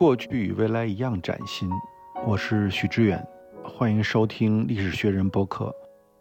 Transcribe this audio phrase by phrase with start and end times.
[0.00, 1.68] 过去与未来一样崭新。
[2.26, 3.22] 我是许知远，
[3.62, 5.70] 欢迎收听历史学人播客。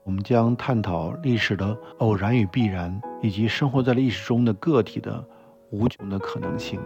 [0.04, 5.23] 我们将探讨历史的偶然与必然，以及生活在历史中的个体的
[5.71, 6.78] 无穷的可能性。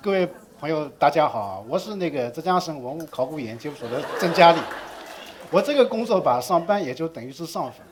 [0.00, 0.28] 各位
[0.60, 4.60] 朋友，大家好，我是那个浙江省文物考古研究所的郑佳丽。
[5.50, 7.84] 我这个工作吧，上班也就等于是上坟。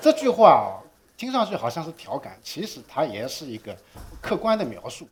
[0.00, 0.78] 这句话啊，
[1.16, 3.76] 听上去好像是调侃，其实它也是一个
[4.20, 5.08] 客观的描述。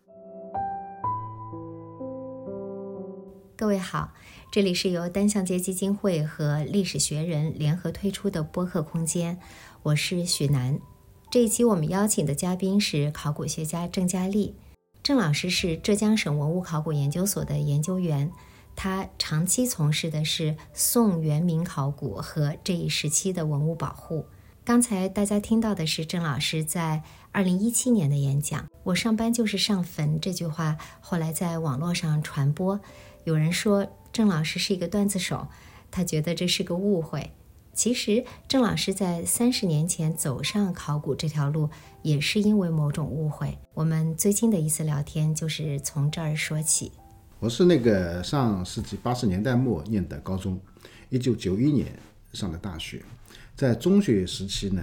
[3.58, 4.12] 各位好，
[4.52, 9.36] 这里是由单向街基金会和历史学人联合推出的播客空间，
[9.82, 10.78] 我是许楠。
[11.28, 14.54] 这一期我们邀请的嘉宾是考古学家郑佳丽。
[15.02, 18.30] 郑老师是浙江省文物考古研究所的研究员，
[18.76, 24.24] 他长期从事的是宋元明考古和这一时期的文物保护。
[24.64, 27.02] 刚才大家听到的是郑老师在
[27.32, 28.68] 二零一七年的演讲。
[28.84, 32.78] 我上班就是上坟这句话，后来在网络上传播。
[33.28, 35.48] 有人说郑老师是一个段子手，
[35.90, 37.30] 他觉得这是个误会。
[37.74, 41.68] 其实郑老师在三十年前走上考古这条路，
[42.00, 43.58] 也是因为某种误会。
[43.74, 46.90] 我们最近的一次聊天就是从这儿说起。
[47.38, 50.58] 我是那个上世纪八十年代末念的高中，
[51.10, 51.86] 一九九一年
[52.32, 53.02] 上的大学。
[53.54, 54.82] 在中学时期呢，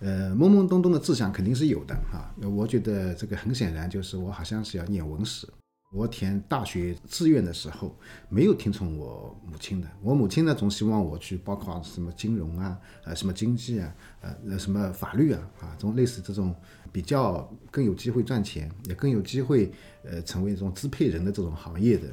[0.00, 2.34] 呃，懵懵懂懂的志向肯定是有的啊。
[2.42, 5.46] 我觉得这个很显然就是我好像是要念文史。
[5.94, 7.96] 我填大学志愿的时候，
[8.28, 9.88] 没有听从我母亲的。
[10.02, 16.52] 我母亲呢，总希望我去报考什么金融啊，呃，什么经济啊，呃那，什么法律啊，啊，这种类似这种
[16.90, 19.70] 比较更有机会赚钱，也更有机会
[20.02, 22.08] 呃成为这种支配人的这种行业的，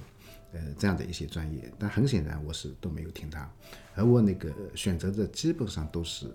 [0.53, 1.73] 呃，这样的一些专业。
[1.79, 3.51] 但很显然，我是都没有听他，
[3.95, 6.27] 而我那个选择的基本上都是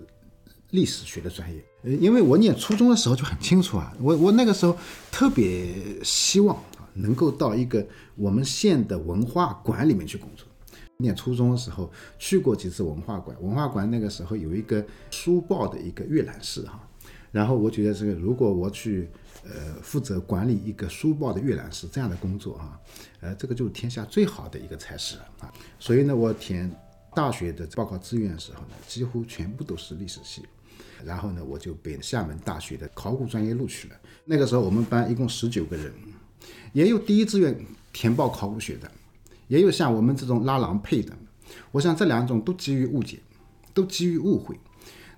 [0.71, 1.65] 历史学的专业。
[1.85, 4.77] 呃，因为我念初中的时候就很清楚啊，我我那个时候
[5.13, 6.61] 特别希望。
[6.97, 10.47] 能够到一个我们县的文化馆里面去工作。
[10.99, 16.81] 念初中的时候去过几次文化馆，文化馆那个时候有一个书报的一个阅览室哈。
[17.31, 19.11] 然后我觉得这个如果我去
[19.45, 22.81] 呃负责管理一个书报的阅览室这样的工作哈，
[23.21, 25.53] 呃这个就是天下最好的一个差事啊。
[25.79, 26.75] 所以呢，我填
[27.15, 30.43] 大学的报考志愿的时候呢，几乎全部都是历史系。
[31.05, 33.97] 然后呢，我就被厦门大学的考古专业录取了。
[34.25, 35.93] 那个时候我们班一共十九个人。
[36.77, 37.59] 也有第一志愿
[37.91, 38.91] 填报考古学的，
[39.49, 41.11] 也有像我们这种拉郎配的。
[41.73, 43.19] 我想这两种都基于误解，
[43.73, 44.55] 都基于误会。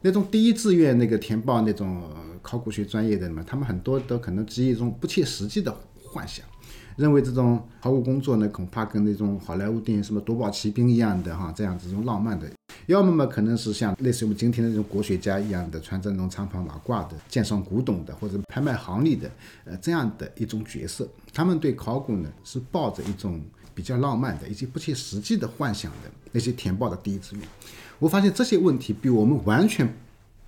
[0.00, 2.00] 那种第一志愿那个填报那种
[2.42, 6.46] 考古学专业的嘛，他们很多都可能基于一种不切实际的幻想，
[6.94, 12.48] 认为这种考古工作呢，恐怕跟那种好莱坞电影什么夺宝奇兵一样的哈，这样子一种浪漫的。
[12.86, 19.30] 要么嘛，可能是像类似于我们今天的这种国学家一样的，穿着那种长袍马褂的，鉴赏古董的，或者拍卖行里的，
[19.64, 21.06] 呃，这样的一种角色。
[21.32, 23.42] 他们对考古呢，是抱着一种
[23.74, 27.46] 比较浪漫的、以及不切实际的幻想的那些填报的第一志愿。
[27.98, 29.86] 我发现这些问题比我们完全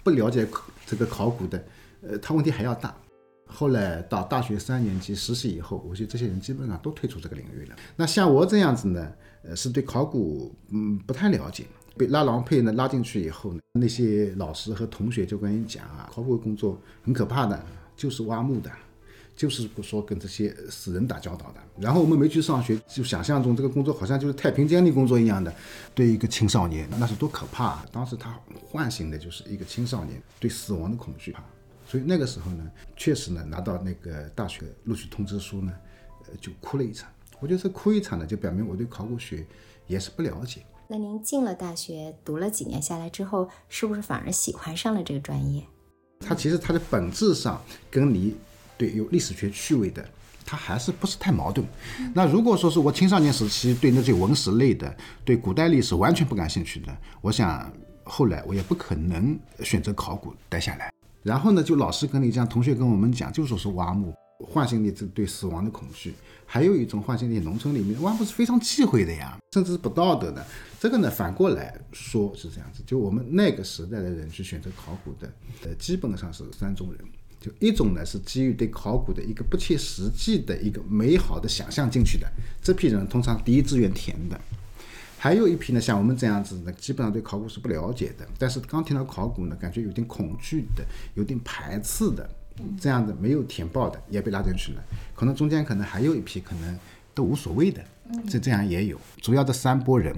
[0.02, 0.48] 不了解
[0.87, 1.62] 这个考古的，
[2.02, 2.94] 呃，他问题还要大。
[3.52, 7.76] 后来到大学三年级实习以后，我觉得这些人基本上都退出这个领域了。
[7.97, 11.66] 那像我这样子呢，呃，是对考古嗯不太了解。
[12.00, 17.62] 被拉郎配呢拉进去以后呢，那些老师和同学就跟你讲啊，考古工作很可怕的，
[17.94, 18.71] 就是挖墓的，
[19.37, 21.61] 就是不说跟这些死人打交道的。
[21.78, 25.55] 然后我们没去上学，就想象中这个工作好像就是太平间的工作一样的。
[25.94, 27.66] 对一个青少年，那是多可怕！
[27.66, 28.34] 啊当时他
[28.65, 31.44] 唤醒的就是一个青少年对死亡的恐惧啊。
[31.87, 35.71] 所以那个时候呢，确实呢，拿到那个大学录取通知书呢，
[36.27, 37.11] 呃，就哭了一场。
[37.41, 39.44] 我觉得这哭一场呢，就表明我对考古学
[39.87, 40.62] 也是不了解。
[40.93, 45.62] 那您进了大学，读了几年下来之后，是不是反而喜欢上了这个专业？
[46.19, 48.34] 它其实它的本质上跟你
[48.77, 50.05] 对有历史学趣味的，
[50.45, 51.65] 它还是不是太矛盾。
[52.12, 54.93] 那如果说是我青少年时期对那些文史类的、
[55.25, 60.93] 对古代历史完全不感兴趣的，我想后来我也不可能选择考古待下来。
[61.23, 64.12] 然后呢，就老师跟你讲，同学跟我们讲，就说是挖墓。
[64.43, 66.14] 唤醒你这对死亡的恐惧，
[66.52, 70.44] 还有一种唤醒你农村里面挖墓是非常忌讳的呀，甚至是不道德的。
[70.81, 75.32] 这个呢，反过来说是这样子，就我们那个时代的人去选择考古的，
[75.62, 77.00] 呃，基本上是三种人。
[77.41, 82.29] 就一种呢是基于对考古的一个不切实际的一个美好的想象进去的，
[82.61, 84.38] 这批人通常第一志愿填的。
[85.17, 92.29] 还有一批呢，像我们这样子的，基本上对考古是不了解的，但是刚听到考古呢，感觉有点恐惧的，有点排斥的。
[92.81, 94.82] 这样的没有填报的也被拉进去了，
[95.14, 96.79] 可能中间可能还有一批可能
[97.14, 97.82] 都无所谓的，
[98.29, 99.00] 这这样也有。
[99.20, 100.14] 主要的三波人，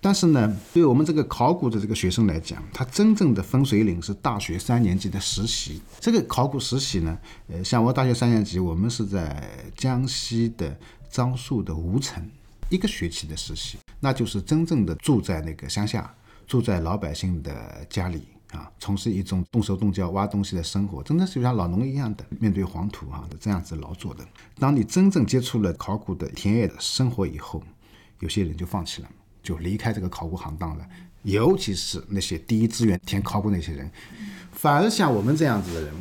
[0.00, 5.80] 但是呢，对我们这个考古的这个学生来讲，他真正的分水岭是大学三年级的实习。
[5.98, 7.18] 这个考古实习呢，
[7.48, 10.78] 呃，像我大学三年级，我们是在江西的
[11.10, 12.24] 樟树的吴城
[12.70, 16.14] 一个学期的实习，那就是真正的住在那个乡下，
[16.46, 18.22] 住在老百姓的家里
[18.52, 24.26] 啊，从事一种动手动脚挖东西的生活，真的是像老农一样的面对黄土啊这样子劳作的。
[24.58, 27.62] 当你真正接触了考古的田野的生活以后，
[28.20, 29.08] 有些人就放弃了。
[29.40, 30.86] 就离开这个考古行当了，
[31.22, 33.90] 尤其是那些第一志愿填考古那些人，
[34.52, 35.94] 反而像我们这样子的人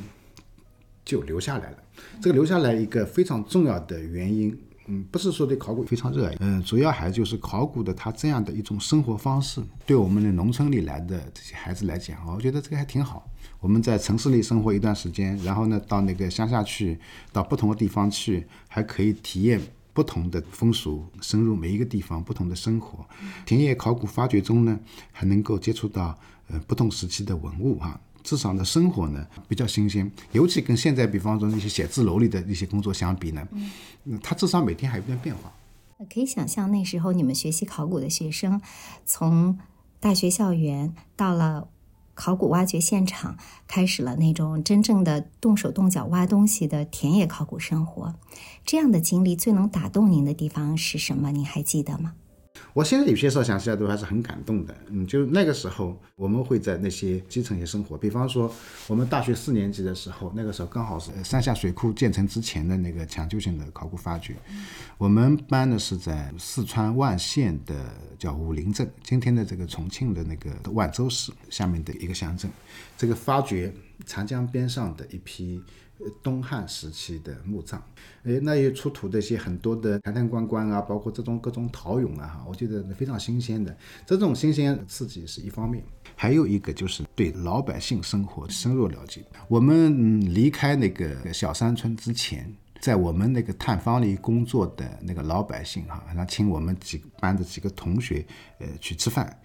[1.06, 1.78] 就留下来了。
[2.20, 13.30] 这个留下来一个非常重要的原因，嗯，不是说对考古非常热爱，嗯，主要还就是考古的他这样的一种生活方式，对我们的农村里来的这些孩子来讲，我觉得这个还挺好。
[13.60, 17.00] 我们在城市里生活一段时间，然后呢，到那个乡下去，
[17.32, 19.62] 到不同的地方去，还可以体验。
[19.94, 23.04] 不同的风俗，深入每一个地方不同的生活，
[23.48, 24.80] 田野考古发掘中呢，
[25.12, 26.16] 还能够接触到
[26.50, 33.48] 呃不同时期的文物哈，至少的生活呢比较新鲜，尤其跟现在比方说那些写字楼里的一些工作相比呢，
[34.04, 35.50] 嗯，他至少每天还有点变化。
[36.14, 38.62] 可以想象那时候你们学习考古的学生，
[39.06, 39.58] 从
[40.02, 41.70] 大学校园到了。
[42.20, 43.38] 考古挖掘现场
[43.68, 48.16] 开始了那种真正的动手动脚挖东西的田野考古生活，
[48.66, 51.32] 这样的经历最能打动您的地方是什么？
[51.32, 52.16] 您还记得吗？
[52.78, 54.78] 我现在有些时候想起来都还是很感动的。
[54.92, 58.54] 嗯，就那个时候，我们会在那些基层些生活，比方说
[58.86, 64.36] 我们大学四年级的时候，那个时候刚好是三峡水库建成之前的那个抢救性的考古发掘。
[65.00, 72.52] 我们班呢是在四川万县的叫武陵镇，今天的这个重庆的那个万州市下面的一个乡镇，
[72.96, 73.74] 这个发掘
[74.06, 75.64] 长江边上的一批。
[76.22, 77.82] 东汉时期的墓葬，
[78.24, 83.76] 诶，那也出土的一些很多的坛坛罐罐啊，包括这种各种陶俑啊，哈，我觉得非常新鲜的。
[84.06, 85.84] 这种新鲜刺激是一方面，
[86.16, 89.24] 还有一个就是对老百姓生活深入了解。
[89.48, 98.26] 我们嗯离开那个小山村之前，在我们那个探方里工作的那个老百姓哈，那请我们几班的几个同学，
[98.60, 99.36] 呃，去吃饭。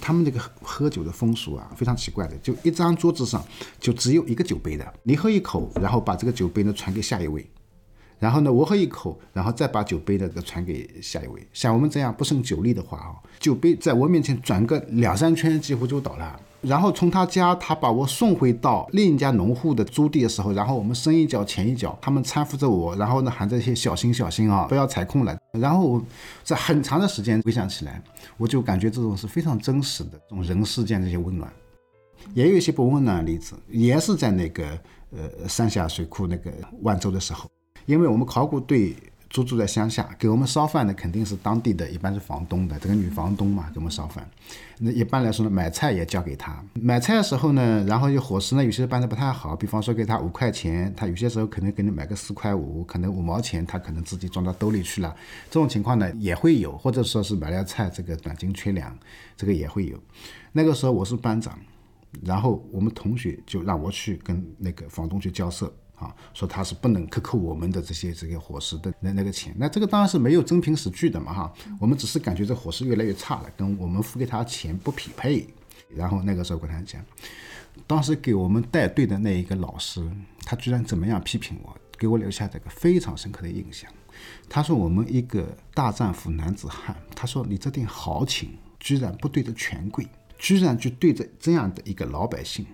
[0.00, 3.44] 他们这个喝酒的风俗啊，非常奇怪的，就一张桌子上
[3.78, 7.48] 就只有一个酒杯的，你喝一口，然后把这个酒杯呢传给下一位，
[8.20, 11.44] 然后呢我喝一口，然后再把酒杯呢传给下一位。
[11.52, 16.40] 像我们这样不胜酒力的话啊，酒杯在我面前转个两三圈，几乎就倒了。
[16.60, 25.34] 然后从他家，他把我送回到另一家农户的租地的时候，然后我们深一脚浅一脚，他们搀扶着我，然后呢喊这些小心小心啊，不要踩空了。
[25.52, 26.02] 然后
[26.44, 28.02] 在很长的时间回想起来，
[28.36, 31.50] 我就感觉这种是非常真实的这种人世间这些温暖，
[32.34, 34.78] 也有一些不温暖的例子，也是在那个
[35.16, 36.52] 呃三峡水库那个
[36.82, 37.50] 万州的时候，
[37.86, 38.94] 因为我们考古队。
[39.32, 44.28] 租住在乡下，给我们烧饭的肯定是当地的，一般是房东的这个女房东嘛，给我们烧饭。
[44.80, 46.60] 那一般来说呢，买菜也交给他。
[46.74, 55.14] 买菜的时候呢，然后伙食呢，有些办的不太好，比方说给他五块钱，他有些时候可能给你买个四块五，可能五毛钱他可能自己装到兜里去了。
[55.48, 58.98] 这种情况呢也会有，或者说是买了菜这个短斤缺两，
[59.36, 59.96] 这个也会有。
[60.50, 61.56] 那个时候我是班长，
[62.24, 65.72] 然后我们同学就让我去跟那个房东去交涉。
[66.00, 71.52] 啊，说他是不能克扣我们的这些这个伙食的那那个钱，那这个当然是没有真凭实据的嘛哈。
[71.78, 75.46] 我们只是感觉这伙食越来越差了，跟我们付给他钱不匹配。
[75.94, 77.04] 然后那个时候跟他讲，
[77.86, 80.08] 当时给我们带队的那一个老师，
[80.44, 83.90] 他居然怎么样批评我，给我留下这个非常深刻的印象。
[84.48, 90.06] 他说我们一个大丈夫男子汉，他说你这点豪情居然不对着权贵，
[90.38, 92.64] 居然就对着这样的一个老百姓。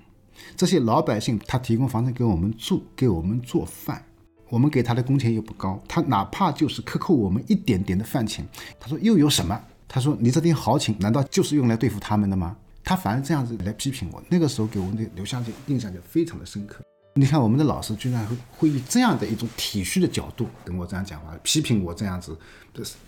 [0.56, 4.04] 这些老百姓，他提供房子给我们住，给我们做饭，
[4.48, 8.46] 我们给他的工钱又不高，他哪怕就是克扣我们一点点的饭钱，
[8.78, 9.60] 他说又有什么？
[9.88, 12.56] 他说你这点豪情，难道就是用来对付他们的吗？
[12.82, 16.84] 他反而这样子来批评我，那个时候给我的留下的印象就非常的深刻。
[17.14, 22.36] 你看我们的老师居然会会以这样的一种体恤的角度跟我这样讲话，批评我这样子，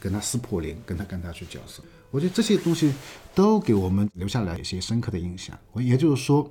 [0.00, 1.82] 跟他撕破脸，跟他跟他去交涉。
[2.10, 2.92] 我觉得这些东西
[3.34, 5.56] 都给我们留下了一些深刻的印象。
[5.72, 6.50] 我也就是说。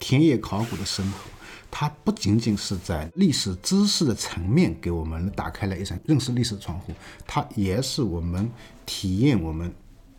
[0.00, 1.30] 田野考古的生活，
[1.70, 6.92] 它不仅仅是在历史知识的层面给我们打开了一扇认识历史的窗户，
[7.26, 8.50] 它也是我们
[8.84, 9.72] 体验我们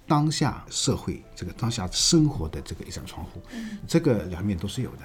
[0.07, 3.41] 当下社会这个当下生活的这个一扇窗户。
[3.87, 4.99] 这个两面都是有的。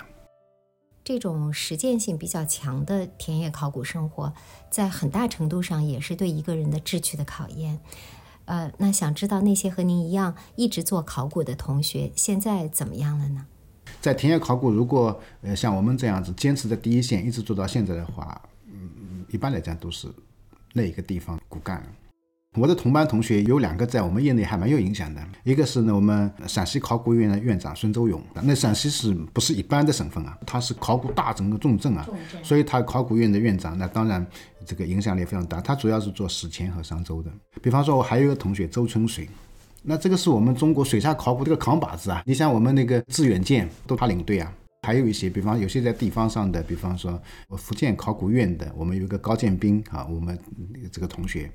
[1.03, 4.33] 这种实践性比较强的田野考古生活，
[4.71, 7.81] 在很大程度上也是对一个人的志趣的考验。
[8.45, 13.47] 呃，那想知道那些和您一样一直做考古的同学，现在怎么样了呢？
[14.07, 20.07] 在田野考古，如果呃像我们这样子坚持在第一线，一直做到现在的话，嗯，一般来讲都是
[20.73, 21.83] 那一个地方骨干。
[22.55, 30.39] 我的同班同学有两个在我们业内还蛮有影响的，一个是呢我们陕西考古院的院长孙周勇，那陕西是不是一般的省份啊？
[30.47, 32.09] 他是考古大省的重镇啊，
[32.45, 34.25] 所以他考古院的院长，那当然
[34.65, 35.61] 这个影响力非常大。
[35.61, 37.31] 他主要是做史前和商周的。
[37.61, 39.29] 比方说，我还有一个同学周春水，
[39.89, 42.21] 那这个是我们中国水下考古这个扛把子啊。
[42.27, 44.53] 你像我们那个致远舰都他领队啊。
[44.83, 50.39] 还有一些，比方有些在地方上的，比方说我福建考古院的，我们有一个高建兵啊，我们
[50.93, 51.51] 这个同学，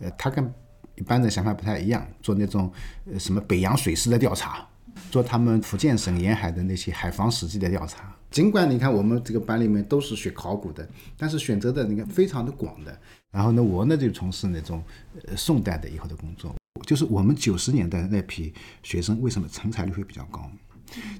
[0.00, 0.52] 呃，他跟
[0.96, 2.72] 一般的想法不太一样，做那种
[3.12, 4.66] 呃什么北洋水师的调查，
[5.12, 8.12] 做他们福建省沿海的那些海防史迹的调查。
[8.32, 12.98] 尽管你看我们这个班里面都是学考古的，但是选择的那个非常的广的。
[13.30, 14.82] 然后呢，我呢就从事那种
[15.28, 16.52] 呃宋代的以后的工作，
[16.86, 18.52] 就是我们九十年代那批
[18.82, 20.50] 学生为什么成才率会比较高？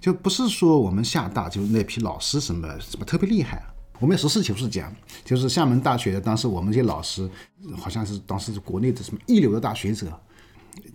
[0.00, 3.62] 就不是说我们厦大就是那批老师什么什么特别厉害，
[3.98, 4.94] 我们实事求是讲，
[5.24, 7.28] 就是厦门大学的当时我们这些老师，
[7.76, 10.20] 好像是当时是国内的什么一流的大学者，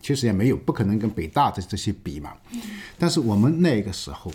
[0.02, 2.34] 其实也没有不可能跟北大的这些比嘛。
[3.00, 4.32] 但是我们那个时候，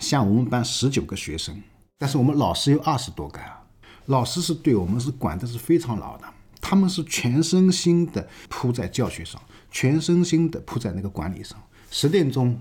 [0.00, 1.62] 像我们班十九个学生，
[1.98, 3.62] 但是我们老师有二十多个啊，
[4.06, 6.24] 老师是对我们是管的是非常牢的，
[6.62, 9.38] 他们是全身心的扑在教学上，
[9.70, 11.58] 全身心的扑在那个管理上，
[11.90, 12.58] 十点钟。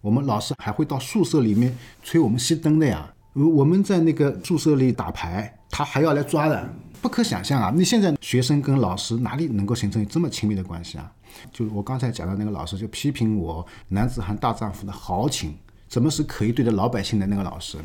[0.00, 3.12] 我们老师还会到宿舍里面催我们熄灯的呀。
[3.34, 7.70] 我们在那个宿舍里打牌，他还要来抓的，不可想象啊！
[7.74, 11.12] 你现在学生跟老师哪里能够形成这么亲密的关系啊？
[11.52, 15.54] 就我刚才讲的那个老师，就批评我男子汉大丈夫的豪情，
[15.86, 17.76] 怎么是可以对着老百姓的那个老师，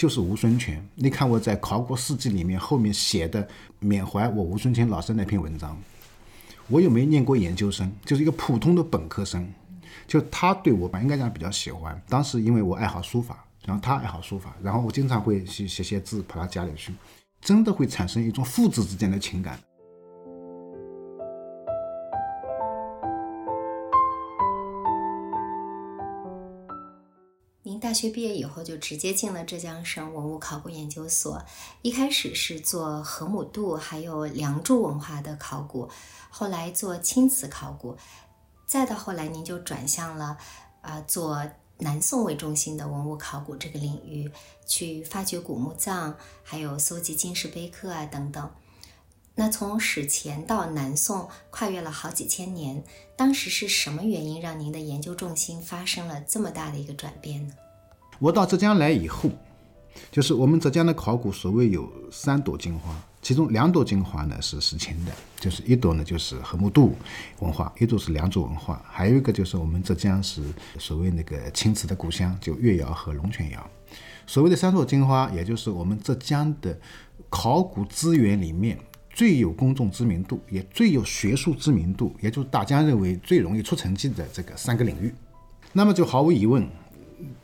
[0.00, 0.82] 就是吴孙权。
[0.94, 3.46] 你看我在《考古事迹》里面后面写的
[3.80, 5.76] 缅怀我吴孙权老师那篇文章，
[6.68, 9.46] 我又没念过研究生，就是一个普通的本科生。
[10.06, 12.00] 就他对我吧，应该讲比较喜欢。
[12.08, 16.94] 当时因为我爱好书法，然后他爱好书法，然后我经常会去写写字，跑到家里去，
[17.42, 19.60] 真的会产生一种父子之间的情感。
[27.62, 31.44] 您大学毕业以后就直接进了浙江省文物考古研究所，
[31.82, 35.86] 一开始是做河姆渡还有梁祝文化的考古，
[36.30, 37.98] 后来做青瓷考古。
[38.66, 40.38] 再到后来，您就转向了，
[40.80, 44.32] 呃，做南宋为中心的文物考古这个领域，
[44.66, 48.50] 去发掘古墓葬，还有搜集金石碑刻啊等等。
[49.40, 52.84] 那从史前到南宋，跨越了好几千年，
[53.16, 57.54] 当时是什么原因让您的研究重心发生了这么大的一个转变呢？
[58.18, 59.30] 我到浙江来以后，
[60.12, 62.94] 就是我们浙江的考古，所谓有三朵金花。
[63.22, 66.94] 其中两朵金花呢是史前的，就是一朵呢就是河姆渡
[67.38, 70.42] 文化，一朵是良渚文化，还有一个就是我们浙江是
[70.78, 73.70] 所谓那个青瓷的故乡，就越窑和龙泉窑。
[74.26, 76.78] 所谓的三朵金花，也就是我们浙江的
[77.30, 78.78] 考古资源里面
[79.20, 85.12] 最有公众知名度，也最有学术知名度，也就是大家认为最容易出成绩的这个三个领域。
[85.74, 86.66] 那么就毫无疑问。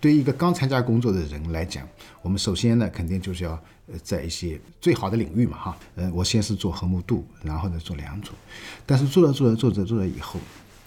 [0.01, 1.87] 对于一个刚参加工作的人来讲，
[2.23, 3.63] 我们首先呢，肯定就是要，
[4.03, 8.33] 在一些最好的领域嘛，哈，呃，我先是做和睦度，然后呢做良组，
[8.87, 10.41] 但是做着做着做着做着以后，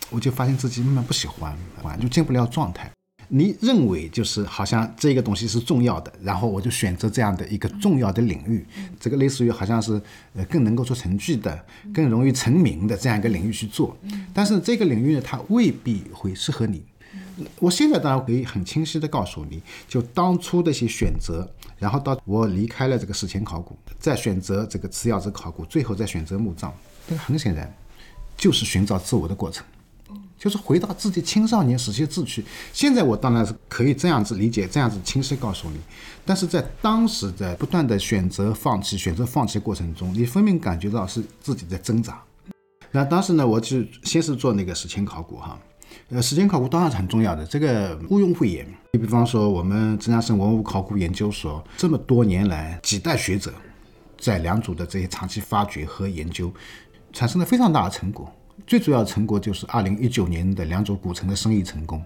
[0.09, 1.55] 我就发现自己慢慢不喜欢，
[2.01, 2.91] 就进不了状态。
[3.31, 8.65] 你认为就是好像这个东西是重要的，然后我就选择这样的一个重要的领域，
[8.99, 10.01] 这个类似于好像是
[10.33, 13.95] 呃更能够做成绩的、更容易成名的这样一个领域去做，
[14.33, 16.83] 但是这个领域呢，它未必会适合你。
[17.59, 26.73] 我现在当然可以很清晰的告诉你，就当初的一些选择，然后到我离开了这个史前考古，再选择这个瓷窑子考古，最后再选择墓葬，
[27.07, 27.71] 这个很显然
[28.35, 29.65] 就是寻找自我的过程，
[30.39, 32.43] 就是回到自己青少年时期的志趣。
[32.73, 35.77] 现在我当然是可以这样子理解，这样子清晰告诉你，
[36.25, 42.19] 但是在当时的不断的选择放弃、选择放弃过程中，你分明感觉到是自己在挣扎。
[42.91, 45.59] 那当时呢，我就先是做那个史前考古哈。
[46.09, 48.65] 呃，史前考古当然是很重要的，这个毋庸讳言。
[48.93, 53.53] 你比方说，我们浙江省文物考古研究所这么多年来几代学者，
[54.17, 56.51] 在良渚的这些长期发掘和研究，
[57.13, 58.31] 产生了非常大的成果。
[58.65, 62.03] 最主要成果就是二零一九年的良渚古城的生意成功，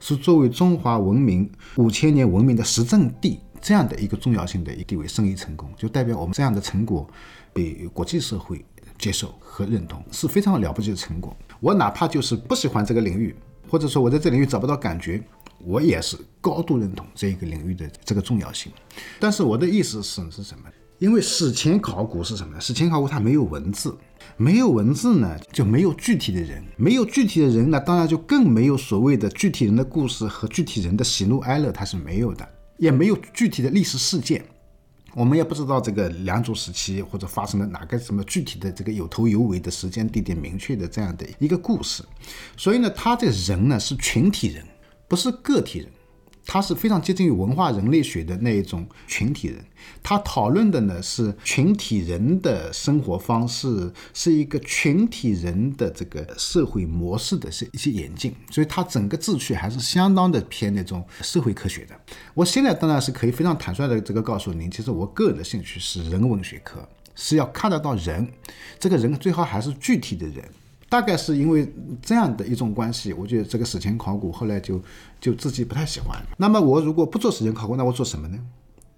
[0.00, 7.08] 是作为中华文明五千年文明的实证地这样的一个重要性的一地位，生意成功，就代表我们这样的成果
[7.52, 8.64] 被国际社会
[8.98, 11.36] 接受和认同，是非常了不起的成果。
[11.60, 13.34] 我哪怕就是不喜欢这个领域，
[13.68, 15.22] 或者说我在这领域找不到感觉，
[15.64, 18.70] 我也是高度认同这一个领域的这个重要性。
[19.18, 20.64] 但是我的意思是是什么？
[20.98, 22.60] 因为史前考古是什么呢？
[22.60, 23.96] 史前考古它没有文字，
[24.36, 34.44] 没有文字呢就没有具体的人，没有具体的人呢，当然就更没有所谓的具体人的故事和具体人的喜怒哀乐，它是没有的，也没有具体的历史事件。
[35.14, 42.04] 我们也不知道这个良渚时期或者发生了哪个什么具体的这个有头有尾的时间地点明确的这样的一个故事，
[42.56, 44.64] 所以呢，他这人呢是群体人，
[45.08, 45.88] 不是个体人。
[46.50, 49.62] 他是非常接近于文化人类学的那一种群体人，
[50.02, 61.94] 他讨论的呢是群体人的生活方式，是一个群体人的这个社会模式的是一些演进，所以他整个志趣还是相当的偏那种社会科学的。
[62.32, 68.26] 我现在当然是可以非常坦率的这个告诉您，其实我个人的兴趣是人文学科，是要看得到人，
[68.78, 70.42] 这个人最好还是具体的人。
[70.88, 74.82] 大概是因为这样的一种关系，我觉得这个史前考古后来就
[75.20, 76.18] 就自己不太喜欢。
[76.36, 78.38] 那么我如果不做史前考古，那我做什么呢？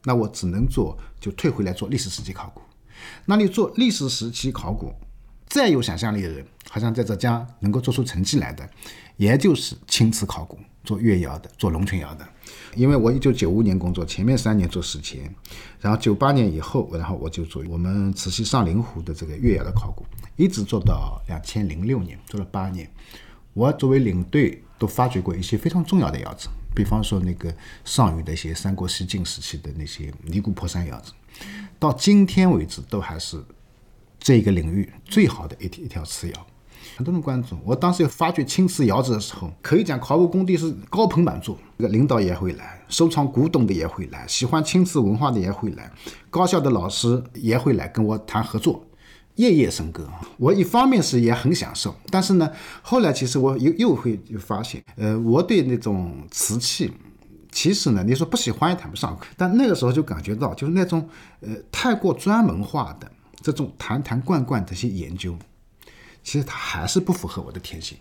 [0.04, 2.62] 那我只能做就退回来做历史时期考古。
[3.26, 4.92] 那你做历史时期考古，
[5.50, 8.66] 再有想象力的人，好像在浙江能够做出成绩来的，
[9.16, 12.26] 也就是青瓷考古，做越窑的，做龙泉窑的。
[12.76, 15.35] 因为我一九九五年工作，前面三年做史前，
[15.80, 20.07] 然后九八年以后，然后我就做我们慈溪上林湖的这个越窑的考古。
[20.37, 22.88] 一直做到两千零六年，做了八年。
[23.52, 27.52] 我作为领队，都发掘过一些非常重要的窑址，比方说那个
[27.85, 31.12] 上虞的一些三国西晋时期的那些尼姑婆山窑址，
[31.76, 33.45] 到今天为止都还是
[34.20, 36.46] 这个领域最好的一一条瓷窑。
[36.96, 45.90] 很多人关注，我当时发掘青瓷窑址的时候，可以讲考古工地是高朋满座，这个领导也会来，收藏古董的也会来，喜欢青瓷文化的也会来，
[46.28, 48.84] 高校的老师也会来跟我谈合作。
[49.36, 52.50] 夜夜笙歌，我一方面是也很享受，但是呢，
[52.82, 56.92] 后来其实我又又会发现，呃，我对那种瓷器，
[57.50, 61.08] 其实呢，你说不喜欢也谈不上，但那个时候就感觉到，就是那种
[61.40, 63.10] 呃太过专门化的
[63.42, 65.37] 这种坛坛罐罐这些研究，
[66.23, 67.97] 其实它还是不符合我的天性。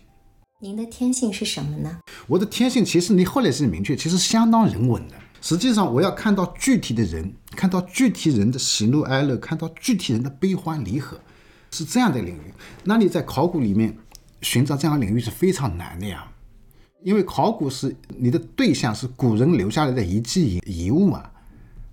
[0.60, 2.00] 您的天性是什么呢？
[2.26, 5.14] 我的天性其实你后来是明确，其实相当人文的。
[5.40, 11.18] 实际上，我要看到具体的人，看到具体人的喜怒哀乐，看到具体人的悲欢离合。
[11.72, 13.96] 是这样的领域，那你在考古里面
[14.42, 16.28] 寻找这样的领域是非常难的呀，
[17.04, 21.30] 因为考古是你的对象是古人留下来的遗迹遗物嘛，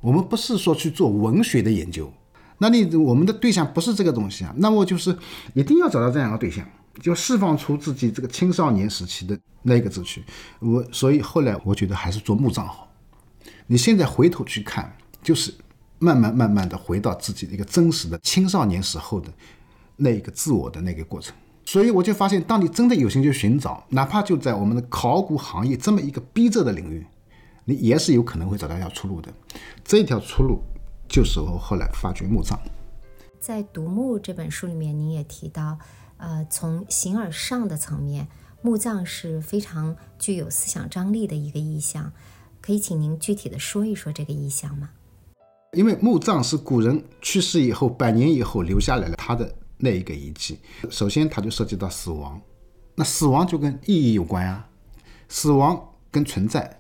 [0.02, 2.12] 我们不是说去做文学的研究，
[2.58, 5.18] 那你我们的对象不是这个东西啊，那么就是
[5.54, 6.66] 一定要找到这样的对象，
[7.02, 10.24] 就释放出自己这个青少年时期的那个志趣。
[10.60, 12.90] 我所以后来我觉得还是做墓葬好，
[13.68, 15.54] 你现在回头去看，就是
[16.00, 19.30] 慢慢慢慢的回到自己的一个真实的青少年时候的。
[20.00, 21.34] 那一个自我的那个过程，
[21.66, 27.04] 所以我就发现，当你真的有心去寻找，哪怕就在我们的考古行业这么一个逼仄的领域，
[27.66, 29.34] 你也是有可能会找到一条出路的。
[29.84, 30.62] 这一条出路
[31.08, 32.60] 就是我后来发掘墓葬。
[33.40, 35.78] 在《独墓》这本书里面，您也提到，
[36.18, 38.28] 呃，从形而上的层面，
[38.62, 42.12] 墓葬是非常具有思想张力的一个意象。
[42.62, 44.90] 可以请您具体的说一说这个意象吗？
[45.74, 49.54] 因为墓葬是古人去世以后，百年以后留下来了他的。
[49.80, 50.58] 那一个遗迹，
[50.90, 52.42] 首先它就涉及到死亡，
[52.96, 54.68] 那死亡就跟意义有关啊，
[55.30, 56.77] 死亡跟存在，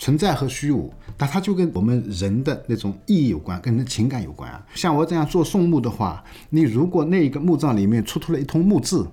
[0.00, 4.66] 存在和虚无，那它就跟我们人的那种意义有关，跟人的情感有关啊。
[4.74, 9.04] 像我这样做宋墓的话，你如果那一个墓葬里面出土了一通墓志，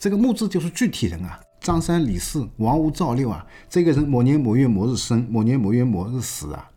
[0.00, 6.68] 这个墓志就是具体人啊，张三李四王五赵六啊，这个人某年某月某日生，某年某月某日死啊。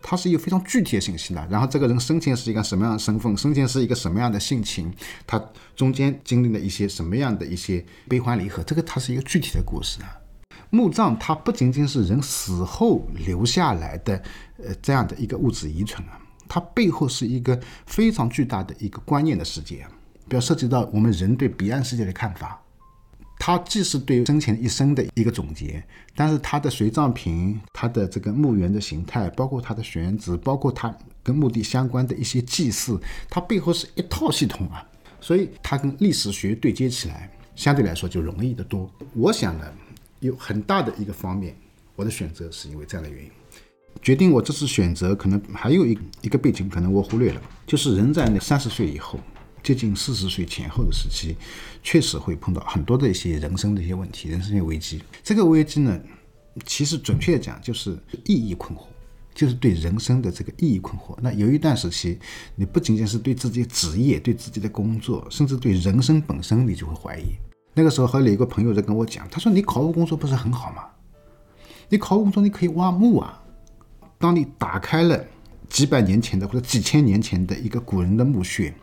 [0.00, 4.90] 它是一个非常具体的信息的，然后这个人生前是一个什么样的身份，生前是一个什么样的性情，
[5.26, 5.44] 他
[5.76, 10.16] 中间经历了一些什么样的一些悲欢离合，这个它是一个具体的故事啊。
[10.70, 14.22] 墓葬它不仅仅是人死后留下来的，
[14.62, 19.86] 呃，这样的一个物质遗存啊，它背后是一个非常巨大的一个观念的世界，
[20.28, 22.60] 比如涉及到我们人对彼岸世界的看法。
[23.40, 25.80] 它既是对生前一生的一个总结，
[26.16, 30.92] 但是它的随葬品、它的这个墓园的形态，包括它的选址，包括它
[31.22, 34.84] 跟墓地相关的一些祭祀，它背后是一套系统啊。
[35.20, 38.90] 所以它跟历史学对接起来，相对来说就容易得多。
[39.14, 39.64] 我想呢，
[40.20, 41.56] 有很大的一个方面，
[41.96, 43.30] 我的选择是因为这样的原因，
[44.02, 49.18] 决定我这次选择可能还有一一个背景，可能我忽略了，就是人在那三十岁以后。
[49.60, 51.36] 接近四十岁前后的时期，
[51.82, 55.02] 确实会碰到很多的一些人生的一些问题、人生的危机。
[55.22, 56.00] 这个危机呢，
[56.64, 58.84] 其实准确的讲就是意义困惑，
[59.34, 61.18] 就是对人生的这个意义困惑。
[61.20, 62.18] 那有一段时期，
[62.54, 67.24] 你不仅仅是对自己职业、对自己的工作，甚至对人生本身，你就会怀疑。
[67.78, 70.82] 那个时候，还有一个朋友在跟我讲，他说：“你考古工作不是很好吗？
[71.88, 73.40] 你考古工作你可以挖墓啊。
[74.18, 75.24] 当你打开了
[75.68, 78.74] 几百年前的或者几千年前的一个古人的墓穴。”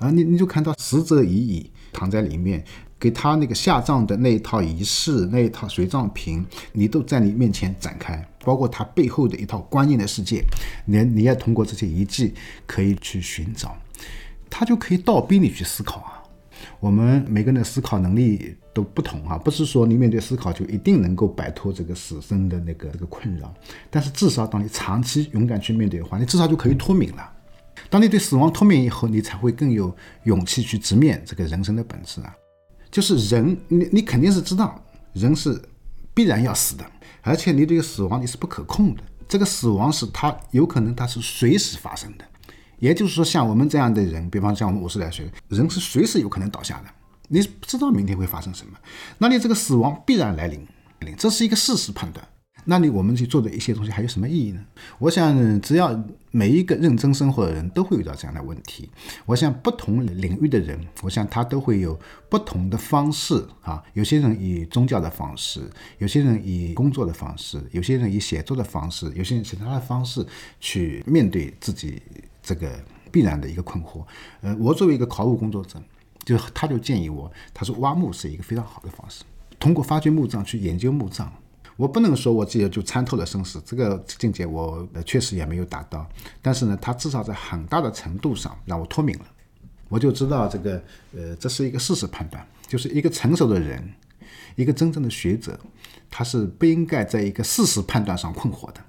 [0.00, 2.64] 啊，你你就看到死者已矣，躺在里面，
[2.98, 10.42] 给他那个下葬的那一套仪式、那一套随葬品，你都在你面前展开，包括他背后的一套观念的世界，
[10.86, 12.32] 你你要通过这些遗迹
[12.66, 13.76] 可以去寻找，
[14.48, 16.19] 他就可以倒逼你去思考啊。
[16.80, 23.52] 我们每个人的思考能力都不同啊，不是说你面对思考就一定能够摆脱这个死生的那个这个困扰，
[23.90, 27.30] 但是至少当你长期勇敢去面对的话，你至少就可以脱敏了。
[27.90, 32.34] 当你对死亡脱敏以后，你才会更有勇气去直面这个人生的本质啊。
[32.90, 35.60] 就是人，你你肯定是知道人是
[36.14, 36.84] 必然要死的，
[37.20, 42.24] 而且你这个死亡你是不可控的，这个死亡是它有可能它是随时发生的。
[42.80, 46.86] 也就是说，像我们这样的人，比方像我们五十来岁，人是随时有可能倒下的，
[47.28, 48.72] 你不知道明天会发生什么，
[49.18, 50.66] 那你这个死亡必然来临，
[51.16, 52.26] 这是一个事实判断。
[52.66, 54.62] 那你我们去做的一些东西还有什么意义呢？
[54.98, 55.98] 我想，只要
[56.30, 58.90] 每一个认真生活的人都会遇到这样的问题。
[59.24, 63.82] 我想，不同领域的人，我想他都会有不同的方式啊。
[63.94, 65.62] 有些人以宗教的方式，
[65.96, 70.24] 有些人以工作的方式，有些人以写作的方式，有些人其他的方式
[70.60, 72.02] 去面对自己
[72.50, 72.68] 这个
[73.12, 74.04] 必然的一个困惑。
[74.40, 75.80] 呃，我作为一个考古工作者，
[76.24, 79.22] 就他就建议我，他说挖墓是一个非常好的方式，
[79.60, 81.32] 通过发掘墓葬去研究墓葬。
[81.76, 86.04] 我不能说我自己就参透了生死，这个境界我确实也没有达到。
[86.42, 89.24] 但是呢，它至少在很大的程度上让我脱敏了，
[89.88, 90.82] 我就知道这个，
[91.14, 93.94] 呃，这是一个事实判断，就是一个成熟的人，
[94.56, 95.58] 一个真正的学者，
[96.10, 98.80] 他是不应该在一个事实判断上困惑的。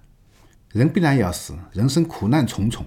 [0.71, 2.86] 人必然要死，人生苦难重重，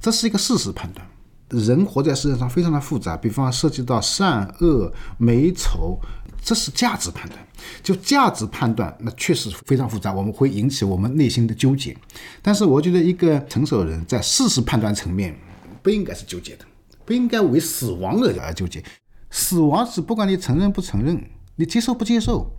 [0.00, 1.06] 这是一个事实判断。
[1.48, 5.98] 人活在世界上非常的复杂，比方涉及到善恶美丑。
[6.46, 7.40] 这是价值判断，
[7.82, 11.96] 就价值判断，那确实非常复杂，我们会引起我们内心的纠结。
[12.42, 15.34] 但是我觉得一个成熟人在事实判断层面
[15.82, 16.66] 不应该是纠结的，
[17.06, 18.84] 不应该为死亡而而纠结。
[19.30, 21.18] 死亡是不管你承认不承认，
[21.56, 22.50] 你接受不接受，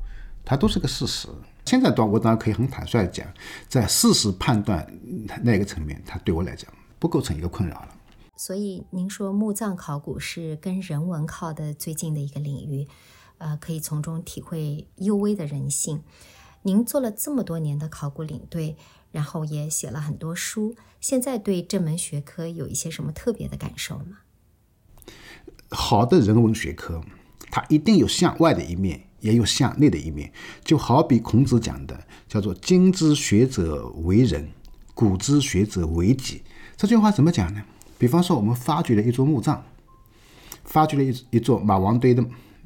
[0.44, 1.28] 它都是个事实。
[1.66, 3.28] 现在段我当然可以很坦率的讲，
[3.70, 4.84] 在事实判断
[5.44, 6.68] 那个层面，它对我来讲
[7.00, 7.96] 不构成一个困扰了。
[8.36, 12.88] 所以您说墓葬考古是跟人文靠的最近的一个领域。
[13.38, 16.02] 呃，可以从中体会幽微的人性。
[16.62, 18.78] 您做了这么多年的考古领队，
[19.12, 24.20] 然后也写了很多书，现在对这门学科有一些什么特别的感受吗？
[25.70, 27.04] 好的人文学科，
[27.52, 30.32] 它一定有向外的一面，也有向内的一面。
[30.64, 34.50] 就好比孔子讲的，叫做“今之学者为人，
[34.94, 36.42] 古之学者为己”。
[36.78, 37.64] 这句话怎么讲呢？
[37.98, 39.62] 比方说，我们发掘了一座墓葬，
[40.64, 42.24] 发掘了一一座马王堆的。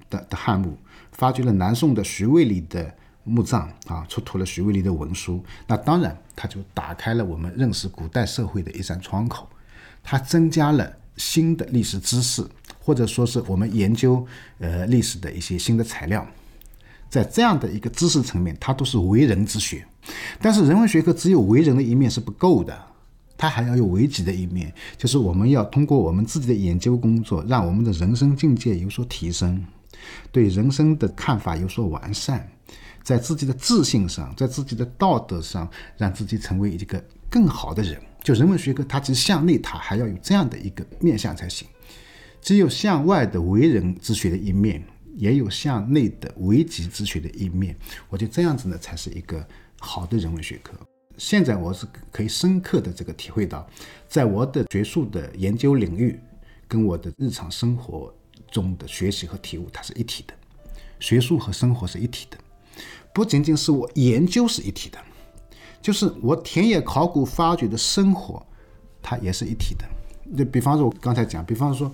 [0.10, 0.76] 的的汉墓
[1.12, 2.92] 发掘了南宋的徐渭里的
[3.24, 5.44] 墓葬啊，出土了徐渭里的文书。
[5.68, 9.48] 那当然，它就打开了我们认识古代社会的一扇窗口，
[10.02, 12.44] 它增加了新的历史知识，
[12.80, 14.26] 或者说是我们研究
[14.58, 16.26] 呃历史的一些新的材料。
[17.08, 19.86] 在这样的一个知识层面，它都是为人之学。
[20.42, 22.76] 但是人文学科只有为人的一面是不够的，
[23.40, 29.66] 它还要有为己的一面，就是我们要通过我们自己的研究工作，让我们的人生境界有所提升。
[30.30, 32.46] 对人生的看法有所完善，
[33.02, 37.98] 在自己的自信上，在自己的道德上，让自己成为一个更好的人。
[38.22, 41.66] 就人文学科，它其实向内，它还要有这样的一个面向才行。
[42.42, 44.84] 只有向外的为人之学的一面，
[45.16, 47.74] 也有向内的为己之学的一面。
[48.10, 49.48] 我觉得这样子呢，才是一个
[49.80, 50.78] 好的人文学科。
[51.20, 53.68] 现在我是可以深刻的这个体会到，
[54.08, 56.20] 在我的学术的研究领域，
[56.68, 58.12] 跟我的日常生活。
[58.52, 60.34] 中的学习和体悟，它是一体的，
[61.00, 62.38] 学术和生活是一体的，
[63.14, 64.98] 不仅仅是我研究是一体的，
[65.80, 68.44] 就是我田野考古发掘的生活，
[69.04, 69.86] 它也是一体的。
[70.36, 71.94] 就比方说，我刚才讲，比方说，